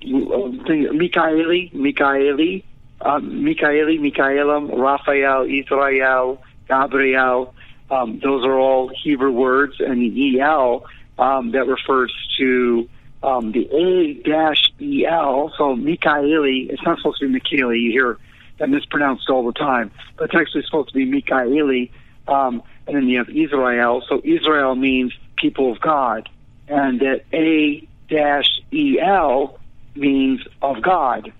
[0.00, 2.64] thing, Mikaeli, Mikaeli,
[3.00, 7.54] uh, Mikaeli, Mikaelim, Raphael, Israel, Gabriel.
[7.90, 10.84] Um, those are all Hebrew words, and the EL
[11.20, 12.88] um, that refers to
[13.22, 15.52] um, the A dash EL.
[15.56, 17.80] So Mikaeli, it's not supposed to be Mikaeli.
[17.80, 18.18] You hear
[18.58, 21.90] that mispronounced all the time, but it's actually supposed to be Mikaeli.
[22.26, 24.02] Um, and then you have Israel.
[24.08, 26.28] So Israel means people of God,
[26.66, 29.58] and that A dash EL
[29.94, 31.32] means of God,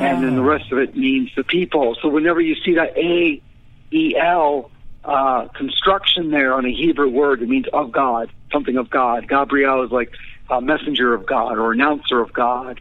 [0.00, 1.96] and then the rest of it means the people.
[2.00, 3.40] So whenever you see that A
[3.90, 4.70] E L
[5.04, 9.28] uh, construction there on a Hebrew word, it means of God, something of God.
[9.28, 10.12] Gabriel is like
[10.50, 12.80] a messenger of God or announcer of God.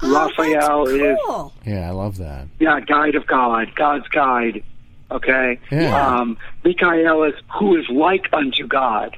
[0.00, 1.18] Oh, Raphael that's is.
[1.66, 2.46] Yeah, I love that.
[2.60, 4.62] yeah, guide of God, God's guide.
[5.10, 5.58] Okay.
[5.70, 6.18] Yeah.
[6.18, 9.16] Um, Michael is who is like unto God.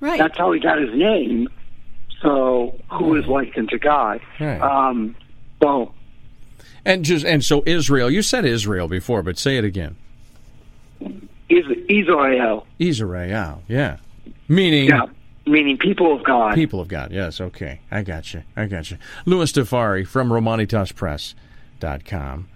[0.00, 0.18] Right.
[0.18, 1.48] That's how he got his name.
[2.20, 4.20] So who is like unto God?
[4.38, 4.60] Right.
[4.60, 5.16] Um,
[5.60, 5.94] so
[6.84, 8.10] And just and so Israel.
[8.10, 9.96] You said Israel before, but say it again.
[11.52, 12.66] Is Israel.
[12.78, 13.62] Israel.
[13.68, 13.96] Yeah.
[14.48, 15.06] Meaning Yeah,
[15.46, 16.54] meaning people of God.
[16.54, 17.12] people of God.
[17.12, 17.80] Yes, okay.
[17.90, 18.42] I got you.
[18.56, 18.96] I got you.
[19.26, 22.48] Louis Tofari from RomanitasPress.com.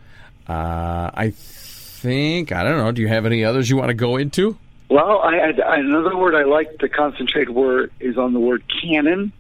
[0.48, 4.16] Uh, I think, I don't know, do you have any others you want to go
[4.16, 4.56] into?
[4.88, 9.32] Well, I, I, another word I like to concentrate word is on the word canon,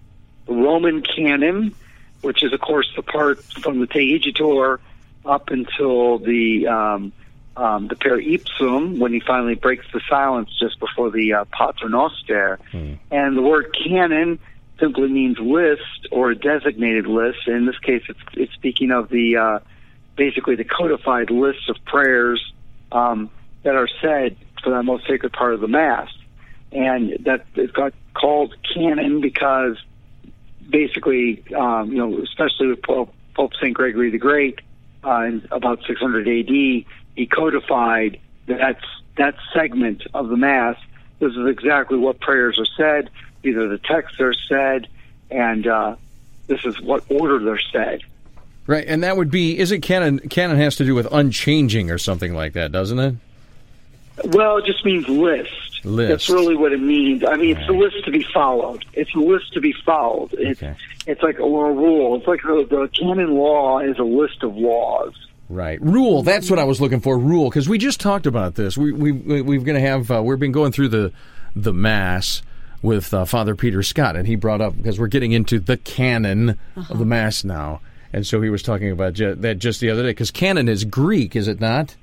[0.48, 1.74] Roman canon,
[2.22, 4.78] which is of course the part from the Te Igitur
[5.24, 7.12] up until the um,
[7.56, 11.88] um, the Per Ipsum when he finally breaks the silence just before the uh, Pater
[11.88, 12.58] Noster.
[13.10, 14.38] And the word canon
[14.78, 17.46] simply means list or a designated list.
[17.46, 19.58] In this case, it's, it's speaking of the uh,
[20.16, 22.52] basically the codified list of prayers
[22.92, 23.30] um,
[23.62, 26.10] that are said for that most sacred part of the Mass.
[26.72, 29.76] And that it got called canon because
[30.68, 33.72] basically, um, you know, especially with Pope, Pope St.
[33.72, 34.60] Gregory the Great
[35.04, 36.84] uh, in about 600 AD,
[37.16, 38.78] he codified that,
[39.16, 40.76] that segment of the Mass.
[41.18, 43.10] This is exactly what prayers are said,
[43.42, 44.86] either the texts are said,
[45.30, 45.96] and uh,
[46.46, 48.02] this is what order they're said.
[48.66, 50.18] Right, and that would be, is it canon?
[50.28, 53.14] Canon has to do with unchanging or something like that, doesn't it?
[54.24, 55.84] Well, it just means list.
[55.84, 56.08] List.
[56.08, 57.22] That's really what it means.
[57.24, 58.84] I mean, it's a list to be followed.
[58.92, 60.32] It's a list to be followed.
[60.34, 60.74] It's Okay.
[61.06, 62.16] it's like or a rule.
[62.16, 65.14] It's like the, the canon law is a list of laws.
[65.48, 65.80] Right.
[65.80, 66.22] Rule.
[66.22, 67.18] That's what I was looking for.
[67.18, 67.48] Rule.
[67.48, 68.76] Because we just talked about this.
[68.76, 70.10] We we we- we're going to have.
[70.10, 71.12] Uh, we've been going through the
[71.54, 72.42] the mass
[72.82, 76.58] with uh, Father Peter Scott, and he brought up because we're getting into the canon
[76.90, 77.80] of the mass now,
[78.12, 80.10] and so he was talking about ju- that just the other day.
[80.10, 81.94] Because canon is Greek, is it not?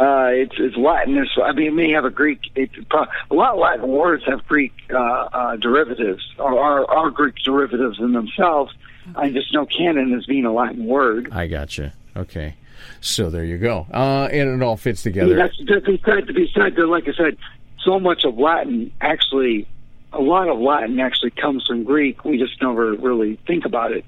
[0.00, 1.16] Uh, it's it's Latin.
[1.16, 2.40] It's, I mean, it may have a Greek.
[2.56, 7.10] It's pro- a lot of Latin words have Greek uh, uh, derivatives, or are, are
[7.10, 8.74] Greek derivatives in themselves.
[9.14, 11.28] I just know canon as being a Latin word.
[11.32, 11.92] I got you.
[12.16, 12.54] Okay.
[13.00, 13.86] So there you go.
[13.92, 15.36] Uh, and it all fits together.
[15.36, 15.56] that's.
[15.56, 17.36] To be said, that, like I said,
[17.84, 19.66] so much of Latin actually,
[20.12, 22.24] a lot of Latin actually comes from Greek.
[22.24, 24.04] We just never really think about it.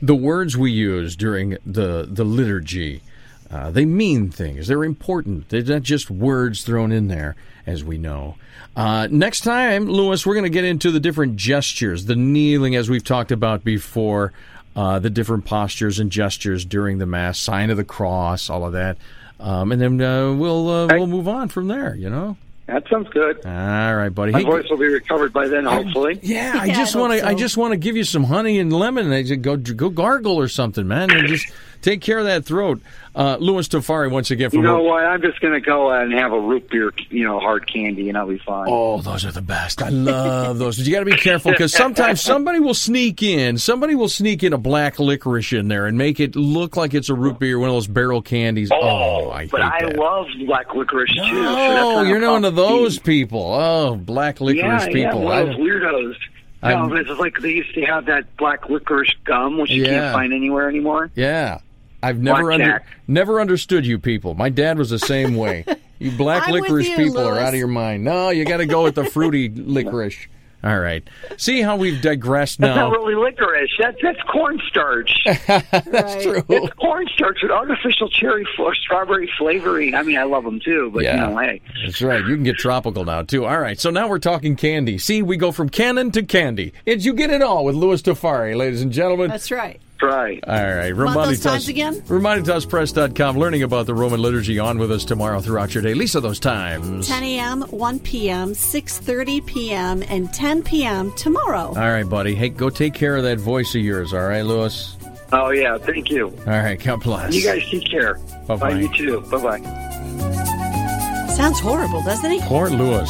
[0.00, 3.02] the words we use during the the liturgy
[3.50, 7.98] uh, they mean things they're important they're not just words thrown in there as we
[7.98, 8.34] know
[8.74, 12.88] uh, next time louis we're going to get into the different gestures the kneeling as
[12.90, 14.32] we've talked about before
[14.76, 18.72] uh, the different postures and gestures during the mass sign of the cross all of
[18.72, 18.96] that
[19.40, 23.08] um, and then uh, we'll uh, we'll move on from there you know That sounds
[23.08, 23.44] good.
[23.44, 26.18] all right buddy My Hey, voice will be recovered by then, hopefully.
[26.22, 27.18] yeah, I Yeah, just I want to.
[27.20, 27.38] hope I so.
[27.38, 29.12] just want to give you some honey and lemon.
[29.12, 31.46] I said, go go gargle or something, man, and just
[31.82, 32.80] take care of that throat.
[33.14, 34.60] Uh, Louis Tofari once again from.
[34.60, 35.04] You know what?
[35.04, 38.16] I'm just going to go and have a root beer, you know, hard candy, and
[38.16, 38.66] I'll be fine.
[38.70, 39.82] Oh, those are the best.
[39.82, 40.78] I love those.
[40.78, 43.58] You got to be careful because sometimes somebody will sneak in.
[43.58, 47.10] Somebody will sneak in a black licorice in there and make it look like it's
[47.10, 48.70] a root beer, one of those barrel candies.
[48.72, 49.96] Oh, I hate but I that.
[49.96, 51.20] love black licorice too.
[51.22, 53.42] Oh, a you're not one of those people.
[53.52, 55.00] Oh, black licorice yeah, people.
[55.00, 56.16] Yeah, one I- of those weirdos.
[56.62, 59.88] I'm- no, it's like they used to have that black licorice gum, which you Yeah.
[59.90, 61.10] can't find anywhere anymore.
[61.14, 61.58] Yeah.
[62.02, 64.34] I've never under, never understood you people.
[64.34, 65.64] My dad was the same way.
[65.98, 68.02] You black I'm licorice you, people are out of your mind.
[68.02, 70.26] No, you got to go with the fruity licorice.
[70.64, 71.08] All right.
[71.36, 72.66] See how we've digressed now.
[72.68, 72.88] That's now.
[72.90, 73.70] not really licorice.
[73.78, 75.12] That's that's cornstarch.
[75.46, 76.42] That's true.
[76.48, 79.94] it's cornstarch with artificial cherry or strawberry flavoring.
[79.94, 81.28] I mean, I love them too, but Yeah.
[81.28, 81.60] you know, hey.
[81.84, 82.20] That's right.
[82.26, 83.44] You can get tropical now too.
[83.44, 83.78] All right.
[83.78, 84.98] So now we're talking candy.
[84.98, 86.72] See, we go from canon to candy.
[86.84, 89.30] It's you get it all with Louis Tofari, ladies and gentlemen.
[89.30, 89.80] That's right.
[90.02, 90.40] Try.
[90.48, 90.92] All right.
[90.96, 91.94] Want those Romanitas- times again?
[92.02, 93.38] RomanitasPress.com.
[93.38, 95.94] Learning about the Roman liturgy on with us tomorrow throughout your day.
[95.94, 97.06] Lisa, those times.
[97.06, 101.12] 10 a.m., 1 p.m., 6.30 p.m., and 10 p.m.
[101.12, 101.68] tomorrow.
[101.68, 102.34] All right, buddy.
[102.34, 104.12] Hey, go take care of that voice of yours.
[104.12, 104.96] All right, Louis.
[105.34, 106.26] Oh yeah, thank you.
[106.46, 106.82] All right.
[106.82, 107.32] God bless.
[107.32, 108.14] You guys take care.
[108.48, 108.56] Bye-bye.
[108.56, 108.78] Bye.
[108.80, 109.20] You too.
[109.30, 111.26] Bye bye.
[111.36, 112.40] Sounds horrible, doesn't he?
[112.42, 113.08] Poor Louis.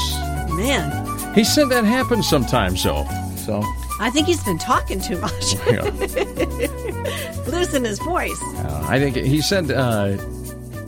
[0.50, 3.04] Man, He said that happens sometimes, though.
[3.36, 3.62] So,
[4.02, 5.54] I think he's been talking too much.
[5.70, 5.82] yeah.
[7.46, 8.42] Losing his voice.
[8.42, 10.16] Uh, I think he said uh,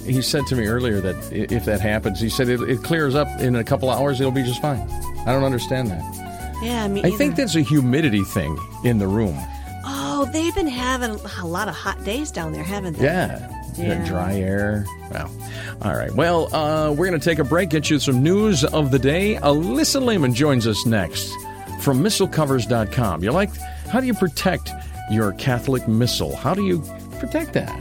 [0.00, 3.28] he said to me earlier that if that happens, he said it, it clears up
[3.40, 4.20] in a couple hours.
[4.20, 4.80] It'll be just fine.
[5.26, 6.02] I don't understand that.
[6.60, 7.16] Yeah, me I either.
[7.16, 9.36] think that's a humidity thing in the room.
[9.84, 13.04] Oh, they've been having a lot of hot days down there, haven't they?
[13.04, 13.48] Yeah.
[13.76, 14.04] Yeah.
[14.06, 14.86] Dry air.
[15.12, 15.30] Well,
[15.82, 16.12] all right.
[16.12, 19.36] Well, uh, we're going to take a break, get you some news of the day.
[19.36, 21.32] Alyssa Lehman joins us next
[21.84, 23.22] from missalcovers.com.
[23.22, 23.54] You like,
[23.88, 24.70] how do you protect
[25.10, 26.34] your Catholic missal?
[26.34, 26.82] How do you
[27.20, 27.78] protect that?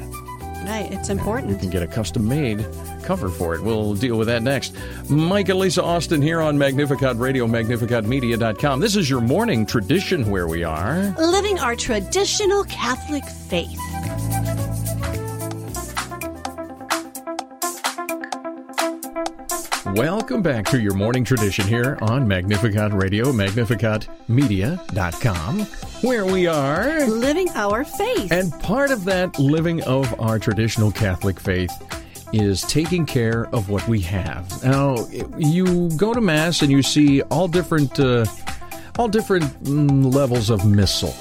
[0.66, 1.52] Right, it's important.
[1.52, 2.66] You can get a custom made
[3.04, 3.62] cover for it.
[3.62, 4.76] We'll deal with that next.
[5.10, 8.80] Mike and Lisa Austin here on Magnificat Radio, magnificatmedia.com.
[8.80, 11.14] This is your morning tradition where we are.
[11.20, 13.80] Living our traditional Catholic faith.
[19.94, 25.60] Welcome back to your morning tradition here on Magnificat Radio, magnificatmedia.com,
[26.02, 28.32] where we are living our faith.
[28.32, 31.72] And part of that living of our traditional Catholic faith
[32.34, 34.64] is taking care of what we have.
[34.64, 35.06] Now,
[35.38, 38.26] you go to mass and you see all different uh,
[38.98, 41.12] all different mm, levels of missal,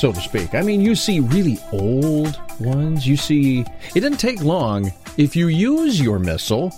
[0.00, 0.54] so to speak.
[0.54, 3.06] I mean, you see really old ones.
[3.06, 6.72] You see it doesn't take long if you use your missal.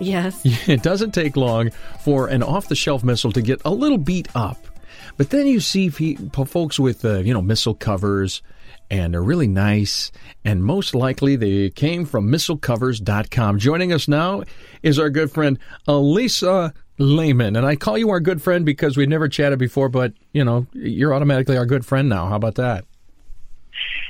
[0.00, 0.40] Yes.
[0.68, 4.66] It doesn't take long for an off-the-shelf missal to get a little beat up.
[5.16, 8.42] But then you see folks with, uh, you know, missal covers,
[8.90, 10.10] and they're really nice.
[10.44, 13.58] And most likely they came from missalcovers.com.
[13.58, 14.42] Joining us now
[14.82, 17.56] is our good friend Elisa Lehman.
[17.56, 20.66] And I call you our good friend because we've never chatted before, but, you know,
[20.72, 22.26] you're automatically our good friend now.
[22.26, 22.84] How about that?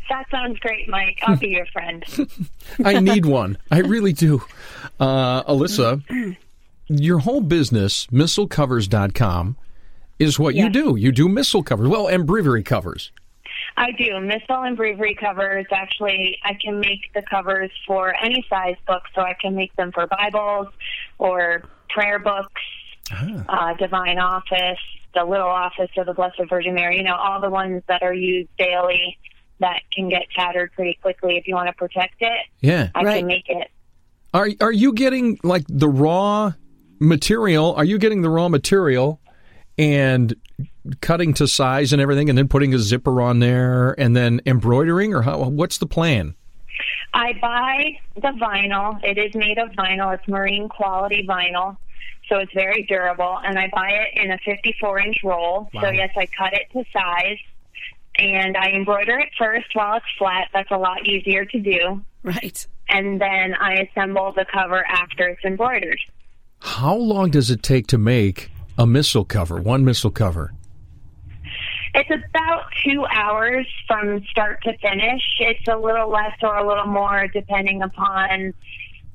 [0.09, 1.19] That sounds great, Mike.
[1.23, 2.05] I'll be your friend.
[2.85, 3.59] I need one.
[3.71, 4.43] I really do.
[5.01, 6.37] Uh, Alyssa,
[6.89, 9.57] your whole business, missalcovers.com,
[10.19, 10.65] is what yes.
[10.65, 10.97] you do.
[10.97, 11.89] You do missal covers.
[11.89, 13.13] Well, and breviary covers.
[13.77, 14.21] I do.
[14.21, 15.67] Missal and breviary covers.
[15.73, 19.91] Actually, I can make the covers for any size book, so I can make them
[19.93, 20.69] for Bibles
[21.19, 22.63] or prayer books,
[23.11, 23.73] ah.
[23.73, 24.79] uh, Divine Office,
[25.15, 28.15] the Little Office of the Blessed Virgin Mary, you know, all the ones that are
[28.15, 29.19] used daily
[29.61, 32.47] that can get tattered pretty quickly if you want to protect it.
[32.61, 32.91] Yeah.
[32.95, 33.19] I right.
[33.19, 33.71] can make it.
[34.33, 36.53] Are are you getting like the raw
[36.99, 37.75] material?
[37.75, 39.21] Are you getting the raw material
[39.79, 40.35] and
[41.01, 45.15] cutting to size and everything and then putting a zipper on there and then embroidering
[45.15, 46.35] or how what's the plan?
[47.13, 48.99] I buy the vinyl.
[49.05, 50.15] It is made of vinyl.
[50.15, 51.77] It's marine quality vinyl.
[52.29, 55.71] So it's very durable and I buy it in a 54 inch roll.
[55.73, 55.83] Wow.
[55.83, 57.39] So yes, I cut it to size
[58.17, 60.49] and I embroider it first while it's flat.
[60.53, 62.03] That's a lot easier to do.
[62.23, 62.67] Right.
[62.89, 65.99] And then I assemble the cover after it's embroidered.
[66.61, 70.55] How long does it take to make a missal cover, one missal cover?
[71.95, 75.23] It's about two hours from start to finish.
[75.39, 78.53] It's a little less or a little more depending upon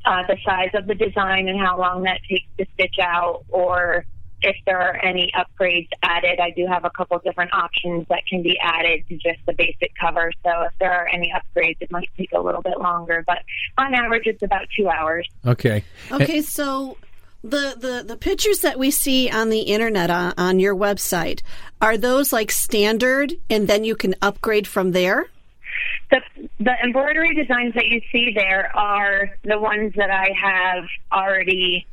[0.05, 4.05] uh, the size of the design and how long that takes to stitch out or
[4.41, 8.41] if there are any upgrades added, I do have a couple different options that can
[8.41, 10.31] be added to just the basic cover.
[10.43, 13.39] So if there are any upgrades, it might take a little bit longer, but
[13.77, 15.27] on average, it's about two hours.
[15.45, 15.83] Okay.
[16.11, 16.97] Okay, so
[17.43, 21.41] the, the, the pictures that we see on the internet on, on your website
[21.81, 25.27] are those like standard and then you can upgrade from there
[26.11, 26.21] the
[26.59, 31.85] the embroidery designs that you see there are the ones that I have already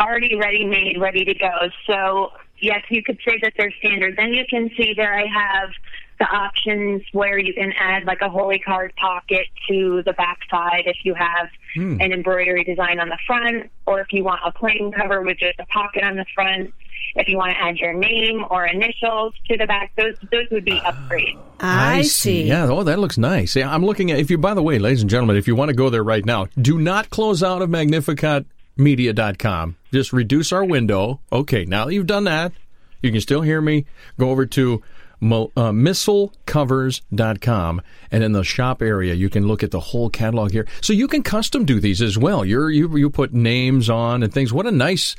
[0.00, 1.52] already ready made, ready to go.
[1.86, 4.16] So yes, you could say that they're standard.
[4.16, 5.70] Then you can see there I have
[6.18, 10.84] the options where you can add like a holy card pocket to the back side
[10.86, 12.00] if you have hmm.
[12.00, 15.58] an embroidery design on the front, or if you want a plain cover with just
[15.58, 16.72] a pocket on the front.
[17.14, 20.64] If you want to add your name or initials to the back, those those would
[20.64, 21.38] be upgrades.
[21.60, 22.44] I, I see.
[22.44, 22.70] Yeah.
[22.70, 23.54] Oh, that looks nice.
[23.54, 24.18] Yeah, I'm looking at.
[24.18, 26.24] If you, by the way, ladies and gentlemen, if you want to go there right
[26.24, 29.76] now, do not close out of Magnificat media.com.
[29.92, 31.20] Just reduce our window.
[31.30, 32.52] Okay, now that you've done that,
[33.00, 33.84] you can still hear me.
[34.18, 34.82] Go over to
[35.22, 40.66] uh, missalcovers.com and in the shop area you can look at the whole catalog here.
[40.80, 42.44] So you can custom do these as well.
[42.44, 44.52] You're, you you put names on and things.
[44.52, 45.14] What a nice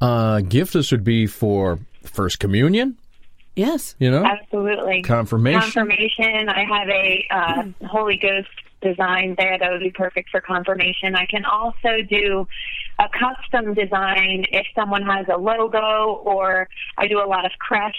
[0.00, 2.96] uh, gift this would be for first communion.
[3.56, 3.94] Yes.
[3.98, 4.24] You know?
[4.24, 5.02] Absolutely.
[5.02, 5.60] Confirmation.
[5.60, 6.48] Confirmation.
[6.48, 8.48] I have a uh, holy ghost
[8.84, 11.16] design there that would be perfect for confirmation.
[11.16, 12.46] I can also do
[12.98, 17.98] a custom design if someone has a logo or I do a lot of crests,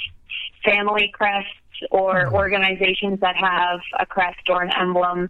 [0.64, 1.52] family crests
[1.92, 2.36] or mm-hmm.
[2.36, 5.30] organizations that have a crest or an emblem.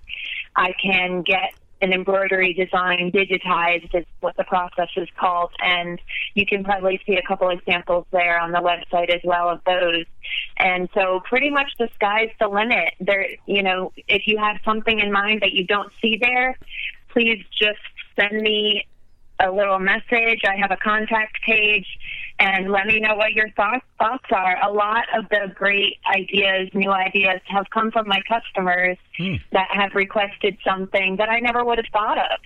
[0.55, 5.51] I can get an embroidery design digitized is what the process is called.
[5.59, 6.01] And
[6.33, 10.05] you can probably see a couple examples there on the website as well of those.
[10.57, 12.93] And so pretty much the sky's the limit.
[12.99, 16.57] There you know if you have something in mind that you don't see there
[17.15, 17.79] please just
[18.19, 18.85] send me
[19.39, 21.87] a little message i have a contact page
[22.39, 24.57] and let me know what your thoughts thoughts are.
[24.63, 29.35] A lot of the great ideas, new ideas, have come from my customers hmm.
[29.51, 32.39] that have requested something that I never would have thought of.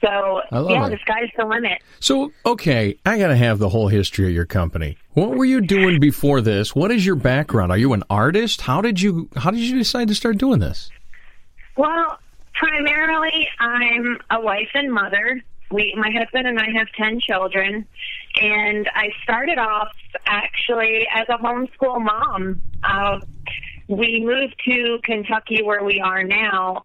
[0.00, 0.90] So yeah, it.
[0.90, 1.80] the sky's the limit.
[2.00, 4.98] So okay, I got to have the whole history of your company.
[5.12, 6.74] What were you doing before this?
[6.74, 7.70] What is your background?
[7.72, 8.62] Are you an artist?
[8.62, 10.90] How did you How did you decide to start doing this?
[11.76, 12.18] Well,
[12.52, 15.42] primarily, I'm a wife and mother
[15.74, 17.86] we my husband and I have 10 children
[18.40, 19.92] and I started off
[20.24, 22.62] actually as a homeschool mom.
[22.82, 23.20] Uh,
[23.88, 26.84] we moved to Kentucky where we are now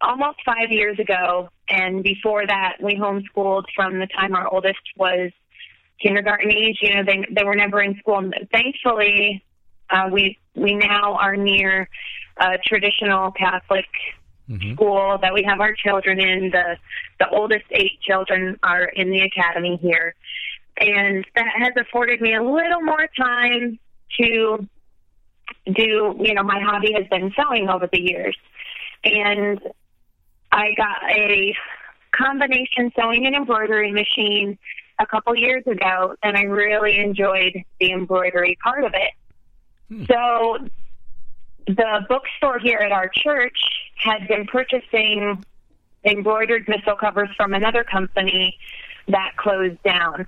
[0.00, 5.30] almost five years ago, and before that, we homeschooled from the time our oldest was
[6.00, 6.78] kindergarten age.
[6.82, 8.18] You know, they they were never in school.
[8.18, 9.42] And thankfully,
[9.88, 11.88] uh, we we now are near
[12.36, 13.86] a traditional Catholic
[14.50, 14.74] Mm-hmm.
[14.74, 16.50] school that we have our children in.
[16.50, 16.76] The
[17.18, 20.14] the oldest eight children are in the academy here,
[20.78, 23.78] and that has afforded me a little more time
[24.20, 24.68] to
[25.66, 26.16] do.
[26.20, 28.36] You know, my hobby has been sewing over the years,
[29.04, 29.60] and
[30.52, 31.54] I got a
[32.12, 34.58] combination sewing and embroidery machine
[34.98, 39.12] a couple years ago, and I really enjoyed the embroidery part of it.
[39.88, 40.04] Hmm.
[40.06, 40.58] So
[41.66, 43.58] the bookstore here at our church
[43.96, 45.44] had been purchasing
[46.04, 48.58] embroidered missal covers from another company
[49.08, 50.26] that closed down.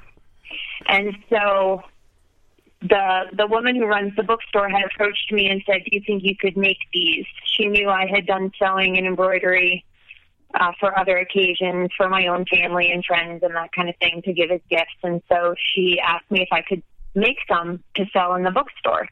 [0.88, 1.82] And so
[2.82, 6.22] the the woman who runs the bookstore had approached me and said, "Do you think
[6.24, 9.84] you could make these?" She knew I had done sewing and embroidery
[10.54, 14.22] uh, for other occasions for my own family and friends and that kind of thing
[14.22, 14.96] to give as gifts.
[15.02, 16.82] And so she asked me if I could
[17.14, 19.08] make some to sell in the bookstore,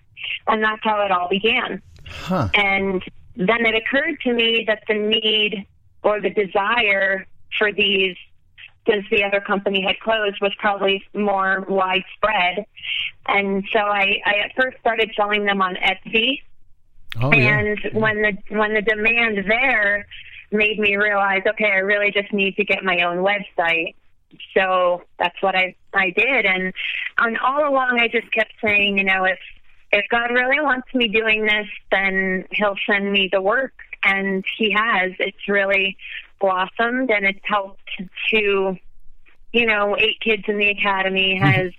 [0.47, 1.83] and that's how it all began.
[2.07, 2.49] Huh.
[2.55, 3.03] And
[3.37, 5.67] then it occurred to me that the need
[6.05, 7.27] or the desire
[7.59, 8.17] for these,
[8.89, 12.67] since the other company had closed, was probably more widespread.
[13.27, 16.43] And so I, I at first started selling them on Etsy.
[17.21, 17.59] Oh, yeah.
[17.59, 20.07] And when the when the demand there
[20.51, 23.95] made me realize, okay, I really just need to get my own website.
[24.53, 26.73] So that's what I I did, and
[27.19, 29.39] and all along I just kept saying, you know, if
[29.93, 33.75] if God really wants me doing this, then He'll send me the work,
[34.05, 35.13] and He has.
[35.19, 35.97] It's really
[36.41, 37.81] blossomed, and it's helped
[38.31, 38.77] to,
[39.53, 41.73] you know, eight kids in the academy has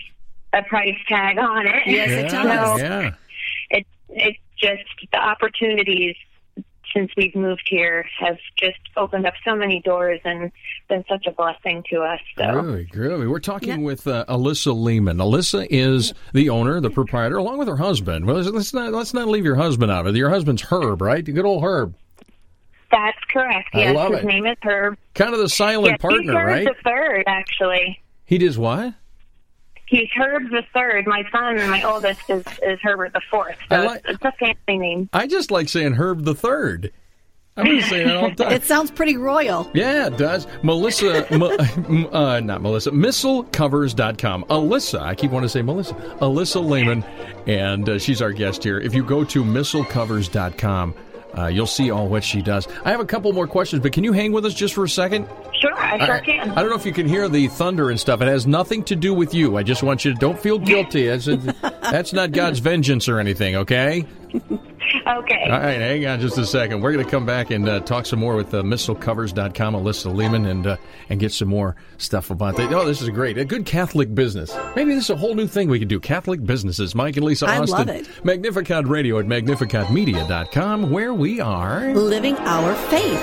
[0.53, 1.83] a price tag on it.
[1.85, 2.79] Yes, it yeah, does.
[2.81, 3.11] yeah.
[3.69, 6.15] It's it's just the opportunities
[6.95, 10.49] since we've moved here have just opened up so many doors and
[10.87, 12.21] been such a blessing to us.
[12.37, 13.29] So Groovy, groovy.
[13.29, 15.17] We're talking with uh, Alyssa Lehman.
[15.17, 18.25] Alyssa is the owner, the proprietor, along with her husband.
[18.25, 20.17] Well, let's- not let's not leave your husband out of it.
[20.17, 21.25] Your husband's Herb, right?
[21.25, 21.95] The good old Herb.
[22.91, 23.69] That's correct.
[23.73, 24.25] I yes, love his it.
[24.25, 24.97] name is Herb.
[25.13, 26.65] Kind of the silent yes, partner, he's Herb right?
[26.65, 28.01] the third, actually.
[28.25, 28.93] He does what?
[29.87, 31.05] He's Herb the third.
[31.07, 33.55] My son, and my oldest, is, is Herbert the fourth.
[33.69, 35.09] So like- it's, it's a fancy name.
[35.13, 36.91] I just like saying Herb the third.
[37.57, 38.51] I'm going to say that all the time.
[38.51, 39.69] It sounds pretty royal.
[39.73, 40.45] Yeah, it does.
[40.61, 44.43] Melissa, M- uh, not Melissa, MissalCovers.com.
[44.45, 45.93] Alyssa, I keep wanting to say Melissa.
[46.19, 47.03] Alyssa Lehman,
[47.47, 48.79] and uh, she's our guest here.
[48.79, 50.95] If you go to MissalCovers.com,
[51.37, 52.67] uh, you'll see all what she does.
[52.83, 54.89] I have a couple more questions, but can you hang with us just for a
[54.89, 55.27] second?
[55.59, 56.51] Sure, I sure I, can.
[56.51, 58.21] I don't know if you can hear the thunder and stuff.
[58.21, 59.57] It has nothing to do with you.
[59.57, 61.07] I just want you to don't feel guilty.
[61.07, 61.25] That's,
[61.81, 64.05] that's not God's vengeance or anything, okay?
[65.07, 65.43] okay.
[65.45, 66.81] All right, hang on just a second.
[66.81, 70.45] We're going to come back and uh, talk some more with uh, MissalCovers.com, Alyssa Lehman,
[70.45, 70.77] and uh,
[71.09, 72.71] and get some more stuff about that.
[72.73, 73.37] Oh, this is great.
[73.37, 74.55] A good Catholic business.
[74.75, 75.99] Maybe this is a whole new thing we could do.
[75.99, 76.95] Catholic businesses.
[76.95, 77.75] Mike and Lisa Austin.
[77.75, 78.25] I love it.
[78.25, 81.93] Magnificat Radio at magnificatmedia.com, where we are.
[81.93, 83.21] Living our faith.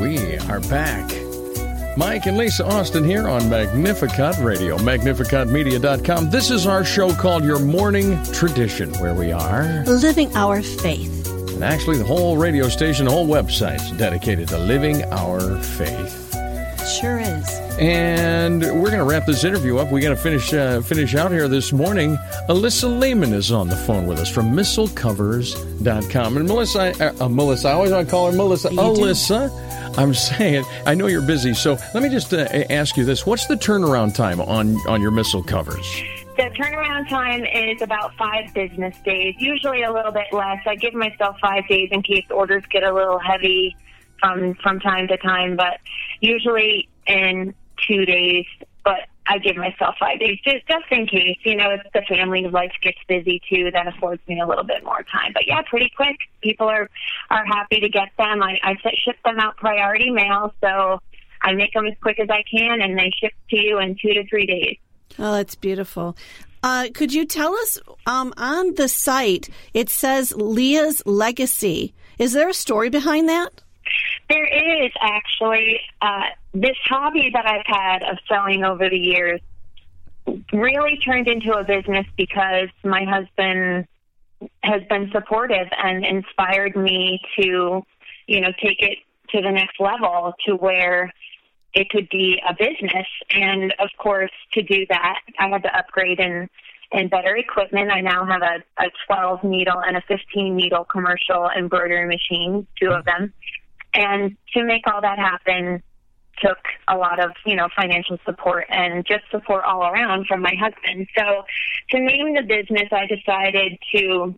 [0.00, 1.19] We are back.
[2.00, 6.30] Mike and Lisa Austin here on Magnificat Radio, magnificatmedia.com.
[6.30, 9.84] This is our show called Your Morning Tradition, where we are.
[9.84, 11.28] Living our faith.
[11.50, 16.34] And actually, the whole radio station, the whole website's dedicated to living our faith.
[16.88, 17.46] Sure is.
[17.78, 19.92] And we're going to wrap this interview up.
[19.92, 22.18] We got to finish uh, finish out here this morning.
[22.50, 26.36] Alyssa Lehman is on the phone with us from MissalCovers.com.
[26.36, 28.70] And Melissa, uh, uh, Melissa, I always want to call her Melissa.
[28.70, 28.82] You do.
[28.82, 33.24] Alyssa, I'm saying, I know you're busy, so let me just uh, ask you this:
[33.24, 36.02] What's the turnaround time on on your missal covers?
[36.36, 40.58] The turnaround time is about five business days, usually a little bit less.
[40.66, 43.76] I give myself five days in case orders get a little heavy
[44.18, 45.78] from from time to time, but
[46.20, 47.54] usually in
[47.86, 48.46] two days.
[48.82, 51.38] But I give myself five days just just in case.
[51.44, 54.82] You know, if the family life gets busy too, that affords me a little bit
[54.82, 55.32] more time.
[55.32, 56.16] But yeah, pretty quick.
[56.42, 56.90] People are
[57.30, 58.42] are happy to get them.
[58.42, 58.74] I, I
[59.04, 61.00] ship them out priority mail, so
[61.40, 64.14] I make them as quick as I can, and they ship to you in two
[64.14, 64.78] to three days.
[65.16, 66.16] Oh, that's beautiful.
[66.64, 69.48] Uh, could you tell us um, on the site?
[69.72, 71.94] It says Leah's legacy.
[72.18, 73.62] Is there a story behind that?
[74.28, 79.40] There is actually uh, this hobby that I've had of sewing over the years
[80.52, 83.86] really turned into a business because my husband
[84.62, 87.82] has been supportive and inspired me to,
[88.26, 88.98] you know, take it
[89.30, 91.12] to the next level to where
[91.74, 93.06] it could be a business.
[93.30, 96.48] And of course, to do that, I had to upgrade and
[96.92, 97.88] and better equipment.
[97.92, 102.90] I now have a, a 12 needle and a 15 needle commercial embroidery machine, two
[102.90, 103.32] of them.
[103.94, 105.84] And to make all that happen
[106.40, 110.54] took a lot of, you know, financial support and just support all around from my
[110.58, 111.06] husband.
[111.16, 111.44] So
[111.90, 114.34] to name the business, I decided to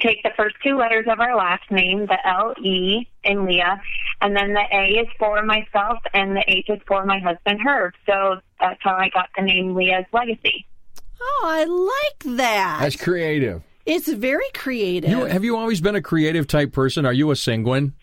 [0.00, 3.80] take the first two letters of our last name, the L E in Leah,
[4.20, 7.94] and then the A is for myself and the H is for my husband Herb.
[8.04, 10.66] So that's how I got the name Leah's Legacy.
[11.20, 12.78] Oh, I like that.
[12.80, 13.62] That's creative.
[13.86, 15.08] It's very creative.
[15.08, 17.06] You, have you always been a creative type person?
[17.06, 17.94] Are you a sanguine?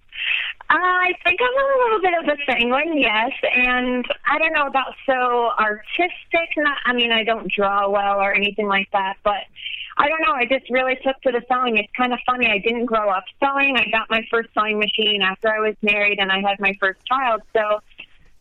[0.70, 4.96] I think I'm a little bit of a sanguine, yes, and I don't know about
[5.06, 6.50] so artistic.
[6.58, 9.44] Not, I mean, I don't draw well or anything like that, but
[9.98, 10.34] I don't know.
[10.34, 11.78] I just really took to the sewing.
[11.78, 12.48] It's kind of funny.
[12.48, 13.78] I didn't grow up sewing.
[13.78, 17.06] I got my first sewing machine after I was married and I had my first
[17.06, 17.42] child.
[17.54, 17.80] So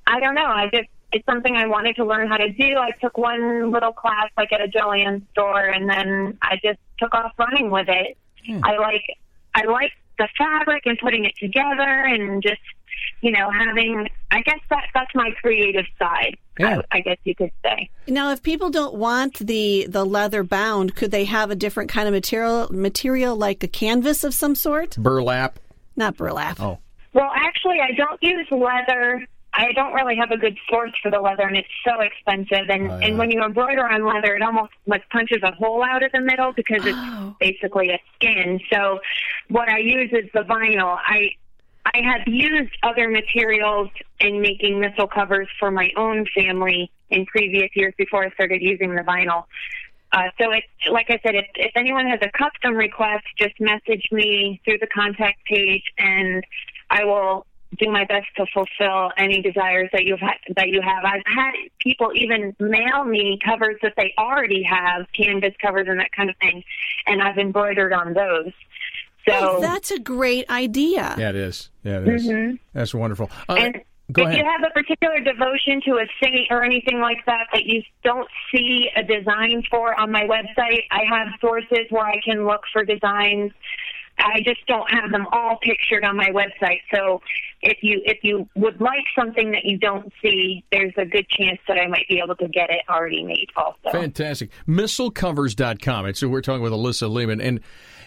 [0.07, 0.47] I don't know.
[0.47, 2.79] I just it's something I wanted to learn how to do.
[2.79, 7.15] I took one little class like at a Joann store, and then I just took
[7.15, 8.17] off running with it.
[8.47, 8.61] Hmm.
[8.65, 9.05] I like
[9.55, 12.61] I like the fabric and putting it together, and just
[13.21, 14.09] you know having.
[14.31, 16.37] I guess that that's my creative side.
[16.59, 16.83] Yeah.
[16.91, 17.91] I, I guess you could say.
[18.09, 22.09] Now, if people don't want the the leather bound, could they have a different kind
[22.09, 24.97] of material material like a canvas of some sort?
[24.97, 25.59] Burlap.
[25.97, 26.61] Not burlap.
[26.61, 26.79] Oh.
[27.13, 29.27] Well, actually, I don't use leather.
[29.55, 32.69] I don't really have a good source for the leather, and it's so expensive.
[32.71, 33.07] And Oh, yeah.
[33.07, 36.21] and when you embroider on leather, it almost like punches a hole out of the
[36.21, 37.37] middle because it's Oh.
[37.39, 38.61] basically a skin.
[38.73, 39.01] So
[39.49, 40.99] what I use is the vinyl.
[41.07, 41.33] I
[41.85, 43.91] I have used other materials
[44.21, 48.95] in making missal covers for my own family in previous years before I started using
[48.95, 49.45] the vinyl.
[50.13, 54.05] Uh, so it's like I said, if, if anyone has a custom request, just message
[54.13, 56.45] me through the contact page, and
[56.91, 57.47] I will
[57.79, 61.05] do my best to fulfill any desires that you've had, that you have.
[61.05, 66.13] I've had people even mail me covers that they already have, canvas covers and that
[66.13, 66.63] kind of thing,
[67.07, 68.53] and I've embroidered on those.
[69.29, 71.15] So Oh, that's a great idea.
[71.17, 71.71] Yeah, it is.
[71.85, 72.59] Yeah, it is.
[72.73, 73.31] That's wonderful.
[73.49, 73.65] Uh, Mm-hmm.
[73.65, 74.39] And go if ahead.
[74.39, 78.29] you have a particular devotion to a saint or anything like that that you don't
[78.53, 82.85] see a design for on my website, I have sources where I can look for
[82.85, 83.53] designs.
[84.23, 86.81] I just don't have them all pictured on my website.
[86.95, 87.21] So
[87.61, 91.61] if you if you would like something that you don't see, there's a good chance
[91.69, 93.91] that I might be able to get it already made also.
[93.91, 94.51] Fantastic.
[94.69, 96.15] Missalcovers.com.
[96.15, 97.41] So we're talking with Alyssa Lehman.
[97.41, 97.61] And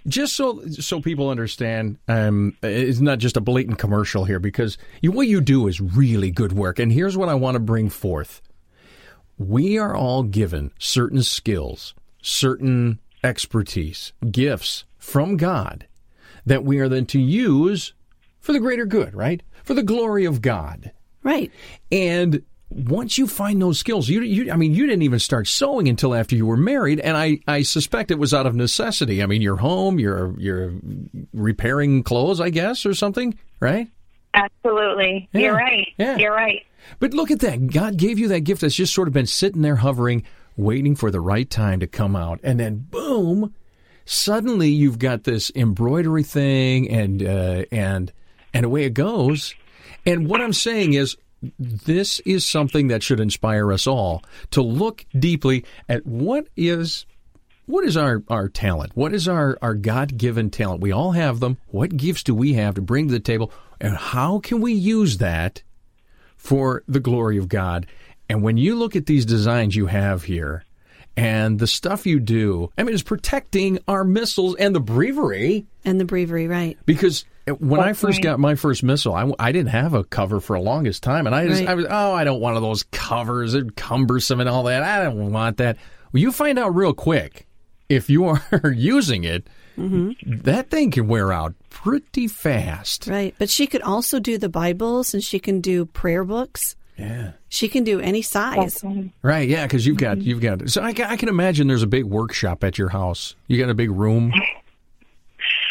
[0.08, 5.12] just so so people understand, um, it's not just a blatant commercial here because you,
[5.12, 6.80] what you do is really good work.
[6.80, 8.42] And here's what I want to bring forth.
[9.38, 15.88] We are all given certain skills, certain expertise, gifts from God
[16.46, 17.94] that we are then to use
[18.40, 19.42] for the greater good, right?
[19.64, 20.92] For the glory of God.
[21.24, 21.52] Right.
[21.92, 25.88] And once you find those skills, you, you I mean, you didn't even start sewing
[25.88, 29.24] until after you were married, and I, I suspect it was out of necessity.
[29.24, 30.74] I mean, you're home, you're you're
[31.34, 33.88] repairing clothes, I guess, or something, right?
[34.34, 35.30] Absolutely.
[35.32, 35.42] Yeah.
[35.42, 35.88] You're right.
[35.98, 36.18] Yeah.
[36.18, 36.64] You're right.
[37.00, 37.68] But look at that.
[37.68, 40.24] God gave you that gift that's just sort of been sitting there hovering,
[40.58, 42.40] waiting for the right time to come out.
[42.44, 43.56] And then boom,
[44.06, 48.12] suddenly you've got this embroidery thing and uh, and
[48.54, 49.56] and away it goes.
[50.06, 51.18] And what I'm saying is
[51.60, 57.06] this is something that should inspire us all to look deeply at what is
[57.66, 58.92] what is our, our talent?
[58.96, 60.82] What is our, our God given talent?
[60.82, 61.58] We all have them.
[61.68, 63.52] What gifts do we have to bring to the table?
[63.82, 65.64] And how can we use that
[66.38, 67.88] for the glory of God?
[68.30, 70.64] And when you look at these designs you have here
[71.18, 76.00] and the stuff you do, I mean, it's protecting our missals and the breviary And
[76.00, 76.78] the bravery, right.
[76.86, 77.26] because
[77.60, 78.24] when I first right.
[78.24, 81.36] got my first missal, I, I didn't have a cover for the longest time, and
[81.36, 81.70] I just Right.
[81.70, 84.84] I was oh I don't want one of those covers, they're cumbersome and all that.
[84.84, 85.78] I don't want that.
[86.12, 87.48] Well, you find out real quick
[87.90, 89.48] if you are using it,
[89.78, 90.42] mm-hmm.
[90.42, 93.08] that thing can wear out pretty fast.
[93.08, 93.36] Right.
[93.38, 96.76] But she could also do the Bibles and she can do prayer books.
[96.98, 97.32] Yeah.
[97.50, 98.84] She can do any size.
[99.22, 100.28] Right, yeah, because you've got mm-hmm.
[100.28, 100.70] you've got.
[100.70, 103.36] So I, ca- I can imagine there's a big workshop at your house.
[103.48, 104.34] You got a big room.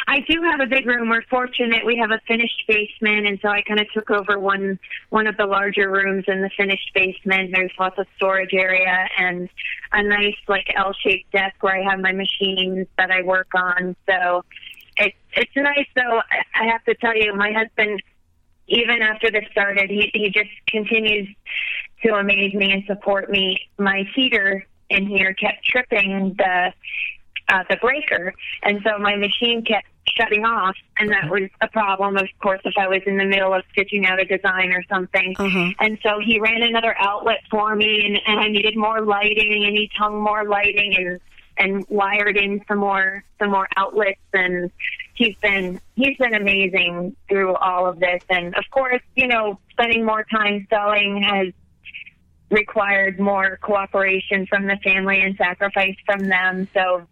[0.06, 1.08] I do have a big room.
[1.08, 4.78] We're fortunate we have a finished basement, and so I kind of took over one
[5.10, 7.50] one of the larger rooms in the finished basement.
[7.52, 9.48] There's lots of storage area and
[9.92, 13.96] a nice like L-shaped desk where I have my machines that I work on.
[14.06, 14.44] So
[14.98, 15.86] it's it's nice.
[15.96, 16.20] Though
[16.54, 18.02] I have to tell you, my husband,
[18.66, 21.28] even after this started, he he just continues
[22.02, 23.58] to amaze me and support me.
[23.78, 26.72] My heater in here kept tripping the
[27.48, 29.86] uh, the breaker, and so my machine kept
[30.16, 33.52] shutting off, and that was a problem, of course, if I was in the middle
[33.52, 35.34] of stitching out a design or something.
[35.38, 35.72] Uh-huh.
[35.80, 39.76] And so he ran another outlet for me, and, and I needed more lighting, and
[39.76, 41.20] he hung more lighting, and
[41.56, 44.70] and wired in some more some more outlets and
[45.14, 50.04] he's been he's been amazing through all of this and of course you know spending
[50.04, 51.48] more time selling has
[52.50, 57.06] required more cooperation from the family and sacrifice from them so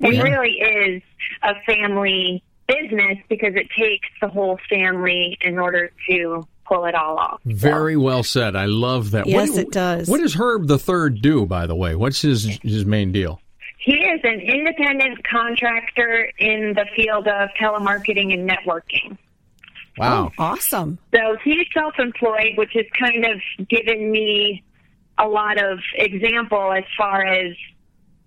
[0.00, 0.22] it Yeah.
[0.22, 1.02] really is
[1.42, 7.16] a family business because it takes the whole family in order to pull it all
[7.18, 8.56] off So- Very well said.
[8.56, 9.26] I love that.
[9.28, 10.08] Yes, What- it does.
[10.08, 11.94] What does Herb the Third do, by the way?
[11.94, 13.40] What's his his main deal?
[13.86, 19.16] He is an independent contractor in the field of telemarketing and networking.
[19.96, 20.32] Wow.
[20.36, 20.98] Oh, awesome.
[21.14, 24.64] So he's self-employed, which has kind of given me
[25.18, 27.54] a lot of example as far as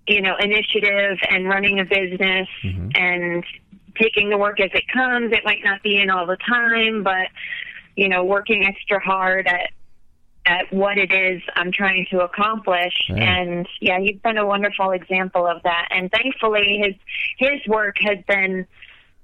[0.07, 2.91] you know initiative and running a business mm-hmm.
[2.95, 3.43] and
[4.01, 5.33] taking the work as it comes.
[5.33, 7.27] It might not be in all the time, but
[7.97, 9.71] you know, working extra hard at
[10.49, 12.93] at what it is I'm trying to accomplish.
[13.11, 13.21] Right.
[13.21, 15.89] And yeah, he's been a wonderful example of that.
[15.91, 16.95] And thankfully, his
[17.37, 18.65] his work has been,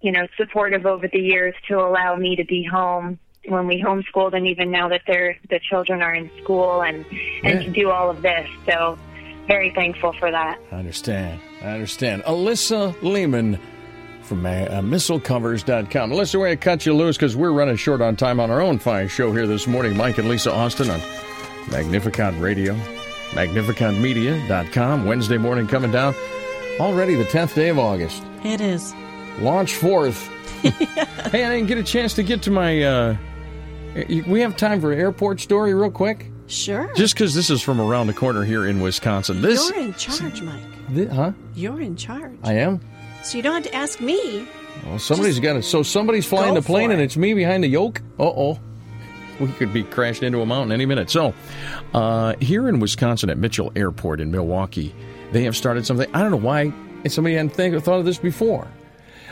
[0.02, 3.18] you know, supportive over the years to allow me to be home
[3.48, 7.06] when we homeschooled, and even now that they're the children are in school, and
[7.44, 7.64] and Yeah.
[7.64, 8.48] to do all of this.
[8.68, 8.98] So
[9.48, 10.60] very thankful for that.
[10.72, 11.40] I understand.
[11.62, 12.24] I understand.
[12.24, 13.60] Alyssa Lehman
[14.26, 14.50] from uh,
[14.82, 16.12] MissalCovers.com.
[16.12, 18.62] Alyssa, we're going to cut you loose because we're running short on time on our
[18.62, 19.96] own fine show here this morning.
[19.96, 21.00] Mike and Lisa Austin on
[21.70, 22.74] Magnificat Radio,
[23.32, 25.06] MagnificatMedia.com.
[25.06, 26.16] Wednesday morning coming down.
[26.80, 28.24] Already the 10th day of August.
[28.44, 28.94] It is.
[29.40, 30.28] Launch forth.
[31.32, 32.82] hey, I didn't get a chance to get to my.
[32.84, 33.18] Uh,
[34.28, 36.32] we have time for an airport story real quick?
[36.48, 36.92] Sure.
[36.96, 39.42] Just because this is from around the corner here in Wisconsin.
[39.42, 40.62] This, You're in charge, Mike.
[40.94, 41.32] thi- huh?
[41.56, 42.38] You're in charge.
[42.44, 42.80] I am.
[43.26, 44.48] So you don't have to ask me.
[44.86, 45.64] Well, somebody's got it.
[45.64, 48.02] So somebody's flying the plane, and it's me behind the yoke.
[48.20, 48.60] Uh oh,
[49.40, 51.10] we could be crashed into a mountain any minute.
[51.10, 51.34] So,
[51.94, 54.94] uh, here in Wisconsin at Mitchell Airport in Milwaukee,
[55.32, 56.10] they have started something.
[56.14, 56.72] I don't know why
[57.08, 58.68] somebody hadn't think, thought of this before.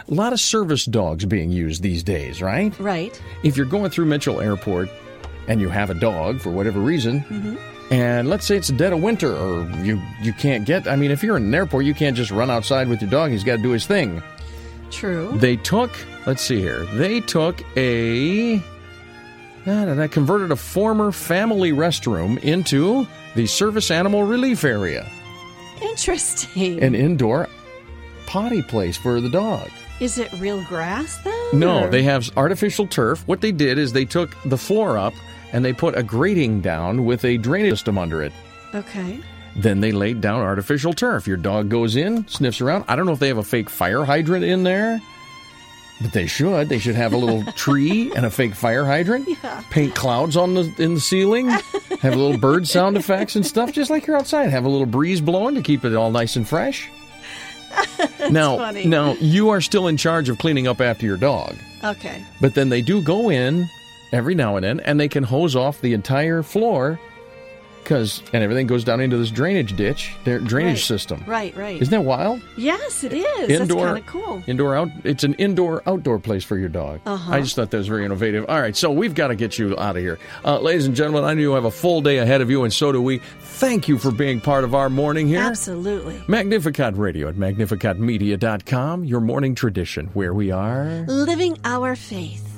[0.09, 2.77] A lot of service dogs being used these days, right?
[2.79, 3.21] Right.
[3.43, 4.89] If you're going through Mitchell Airport
[5.47, 7.57] and you have a dog for whatever reason,
[7.93, 10.87] and let's say it's the dead of winter or you you can't get.
[10.87, 13.29] I mean, if you're in an airport, you can't just run outside with your dog.
[13.31, 14.21] He's got to do his thing.
[14.89, 15.31] True.
[15.35, 15.91] They took,
[16.25, 18.61] let's see here, they took a,
[19.65, 25.07] I converted a former family restroom into the service animal relief area,
[25.81, 26.81] Interesting.
[26.83, 27.47] an indoor
[28.27, 29.69] potty place for the dog.
[29.99, 31.59] is it real grass then?
[31.59, 33.23] No, or- they have artificial turf.
[33.27, 35.13] What they did is they took the floor up
[35.53, 38.33] and they put a grating down with a drainage system under it.
[38.75, 39.19] Okay.
[39.55, 41.27] Then they laid down artificial turf.
[41.27, 42.85] Your dog goes in, sniffs around.
[42.87, 44.99] I don't know if they have a fake fire hydrant in there,
[46.01, 46.69] but they should.
[46.69, 49.29] They should have a little tree and a fake fire hydrant.
[49.43, 49.63] Yeah.
[49.69, 51.49] Paint clouds on the in the ceiling.
[51.49, 54.49] Have a little bird sound effects and stuff, just like you're outside.
[54.49, 56.89] Have a little breeze blowing to keep it all nice and fresh.
[58.29, 58.85] now, funny.
[58.85, 62.23] now you are still in charge of cleaning up after your dog, Okay.
[62.41, 63.67] but then they do go in
[64.13, 66.99] every now and then, and they can hose off the entire floor
[67.83, 70.79] because and everything goes down into this drainage ditch, their drainage Right.
[70.85, 71.21] system.
[71.27, 71.81] Right, right.
[71.81, 72.41] Isn't that wild?
[72.55, 73.49] yes, it is.
[73.49, 74.41] indoor, cool.
[74.47, 74.87] Indoor out.
[75.03, 77.01] It's an indoor outdoor place for your dog.
[77.05, 77.33] Uh-huh.
[77.33, 78.45] I just thought that was very innovative.
[78.47, 81.25] All right, so we've got to get you out of here, uh, ladies and gentlemen.
[81.25, 83.19] I know you have a full day ahead of you, and so do we.
[83.41, 85.41] Thank you for being part of our morning here.
[85.41, 86.23] Absolutely.
[86.29, 91.03] Magnificat Radio at magnificatmedia.com, your morning tradition, where we are.
[91.09, 92.52] Living our faith.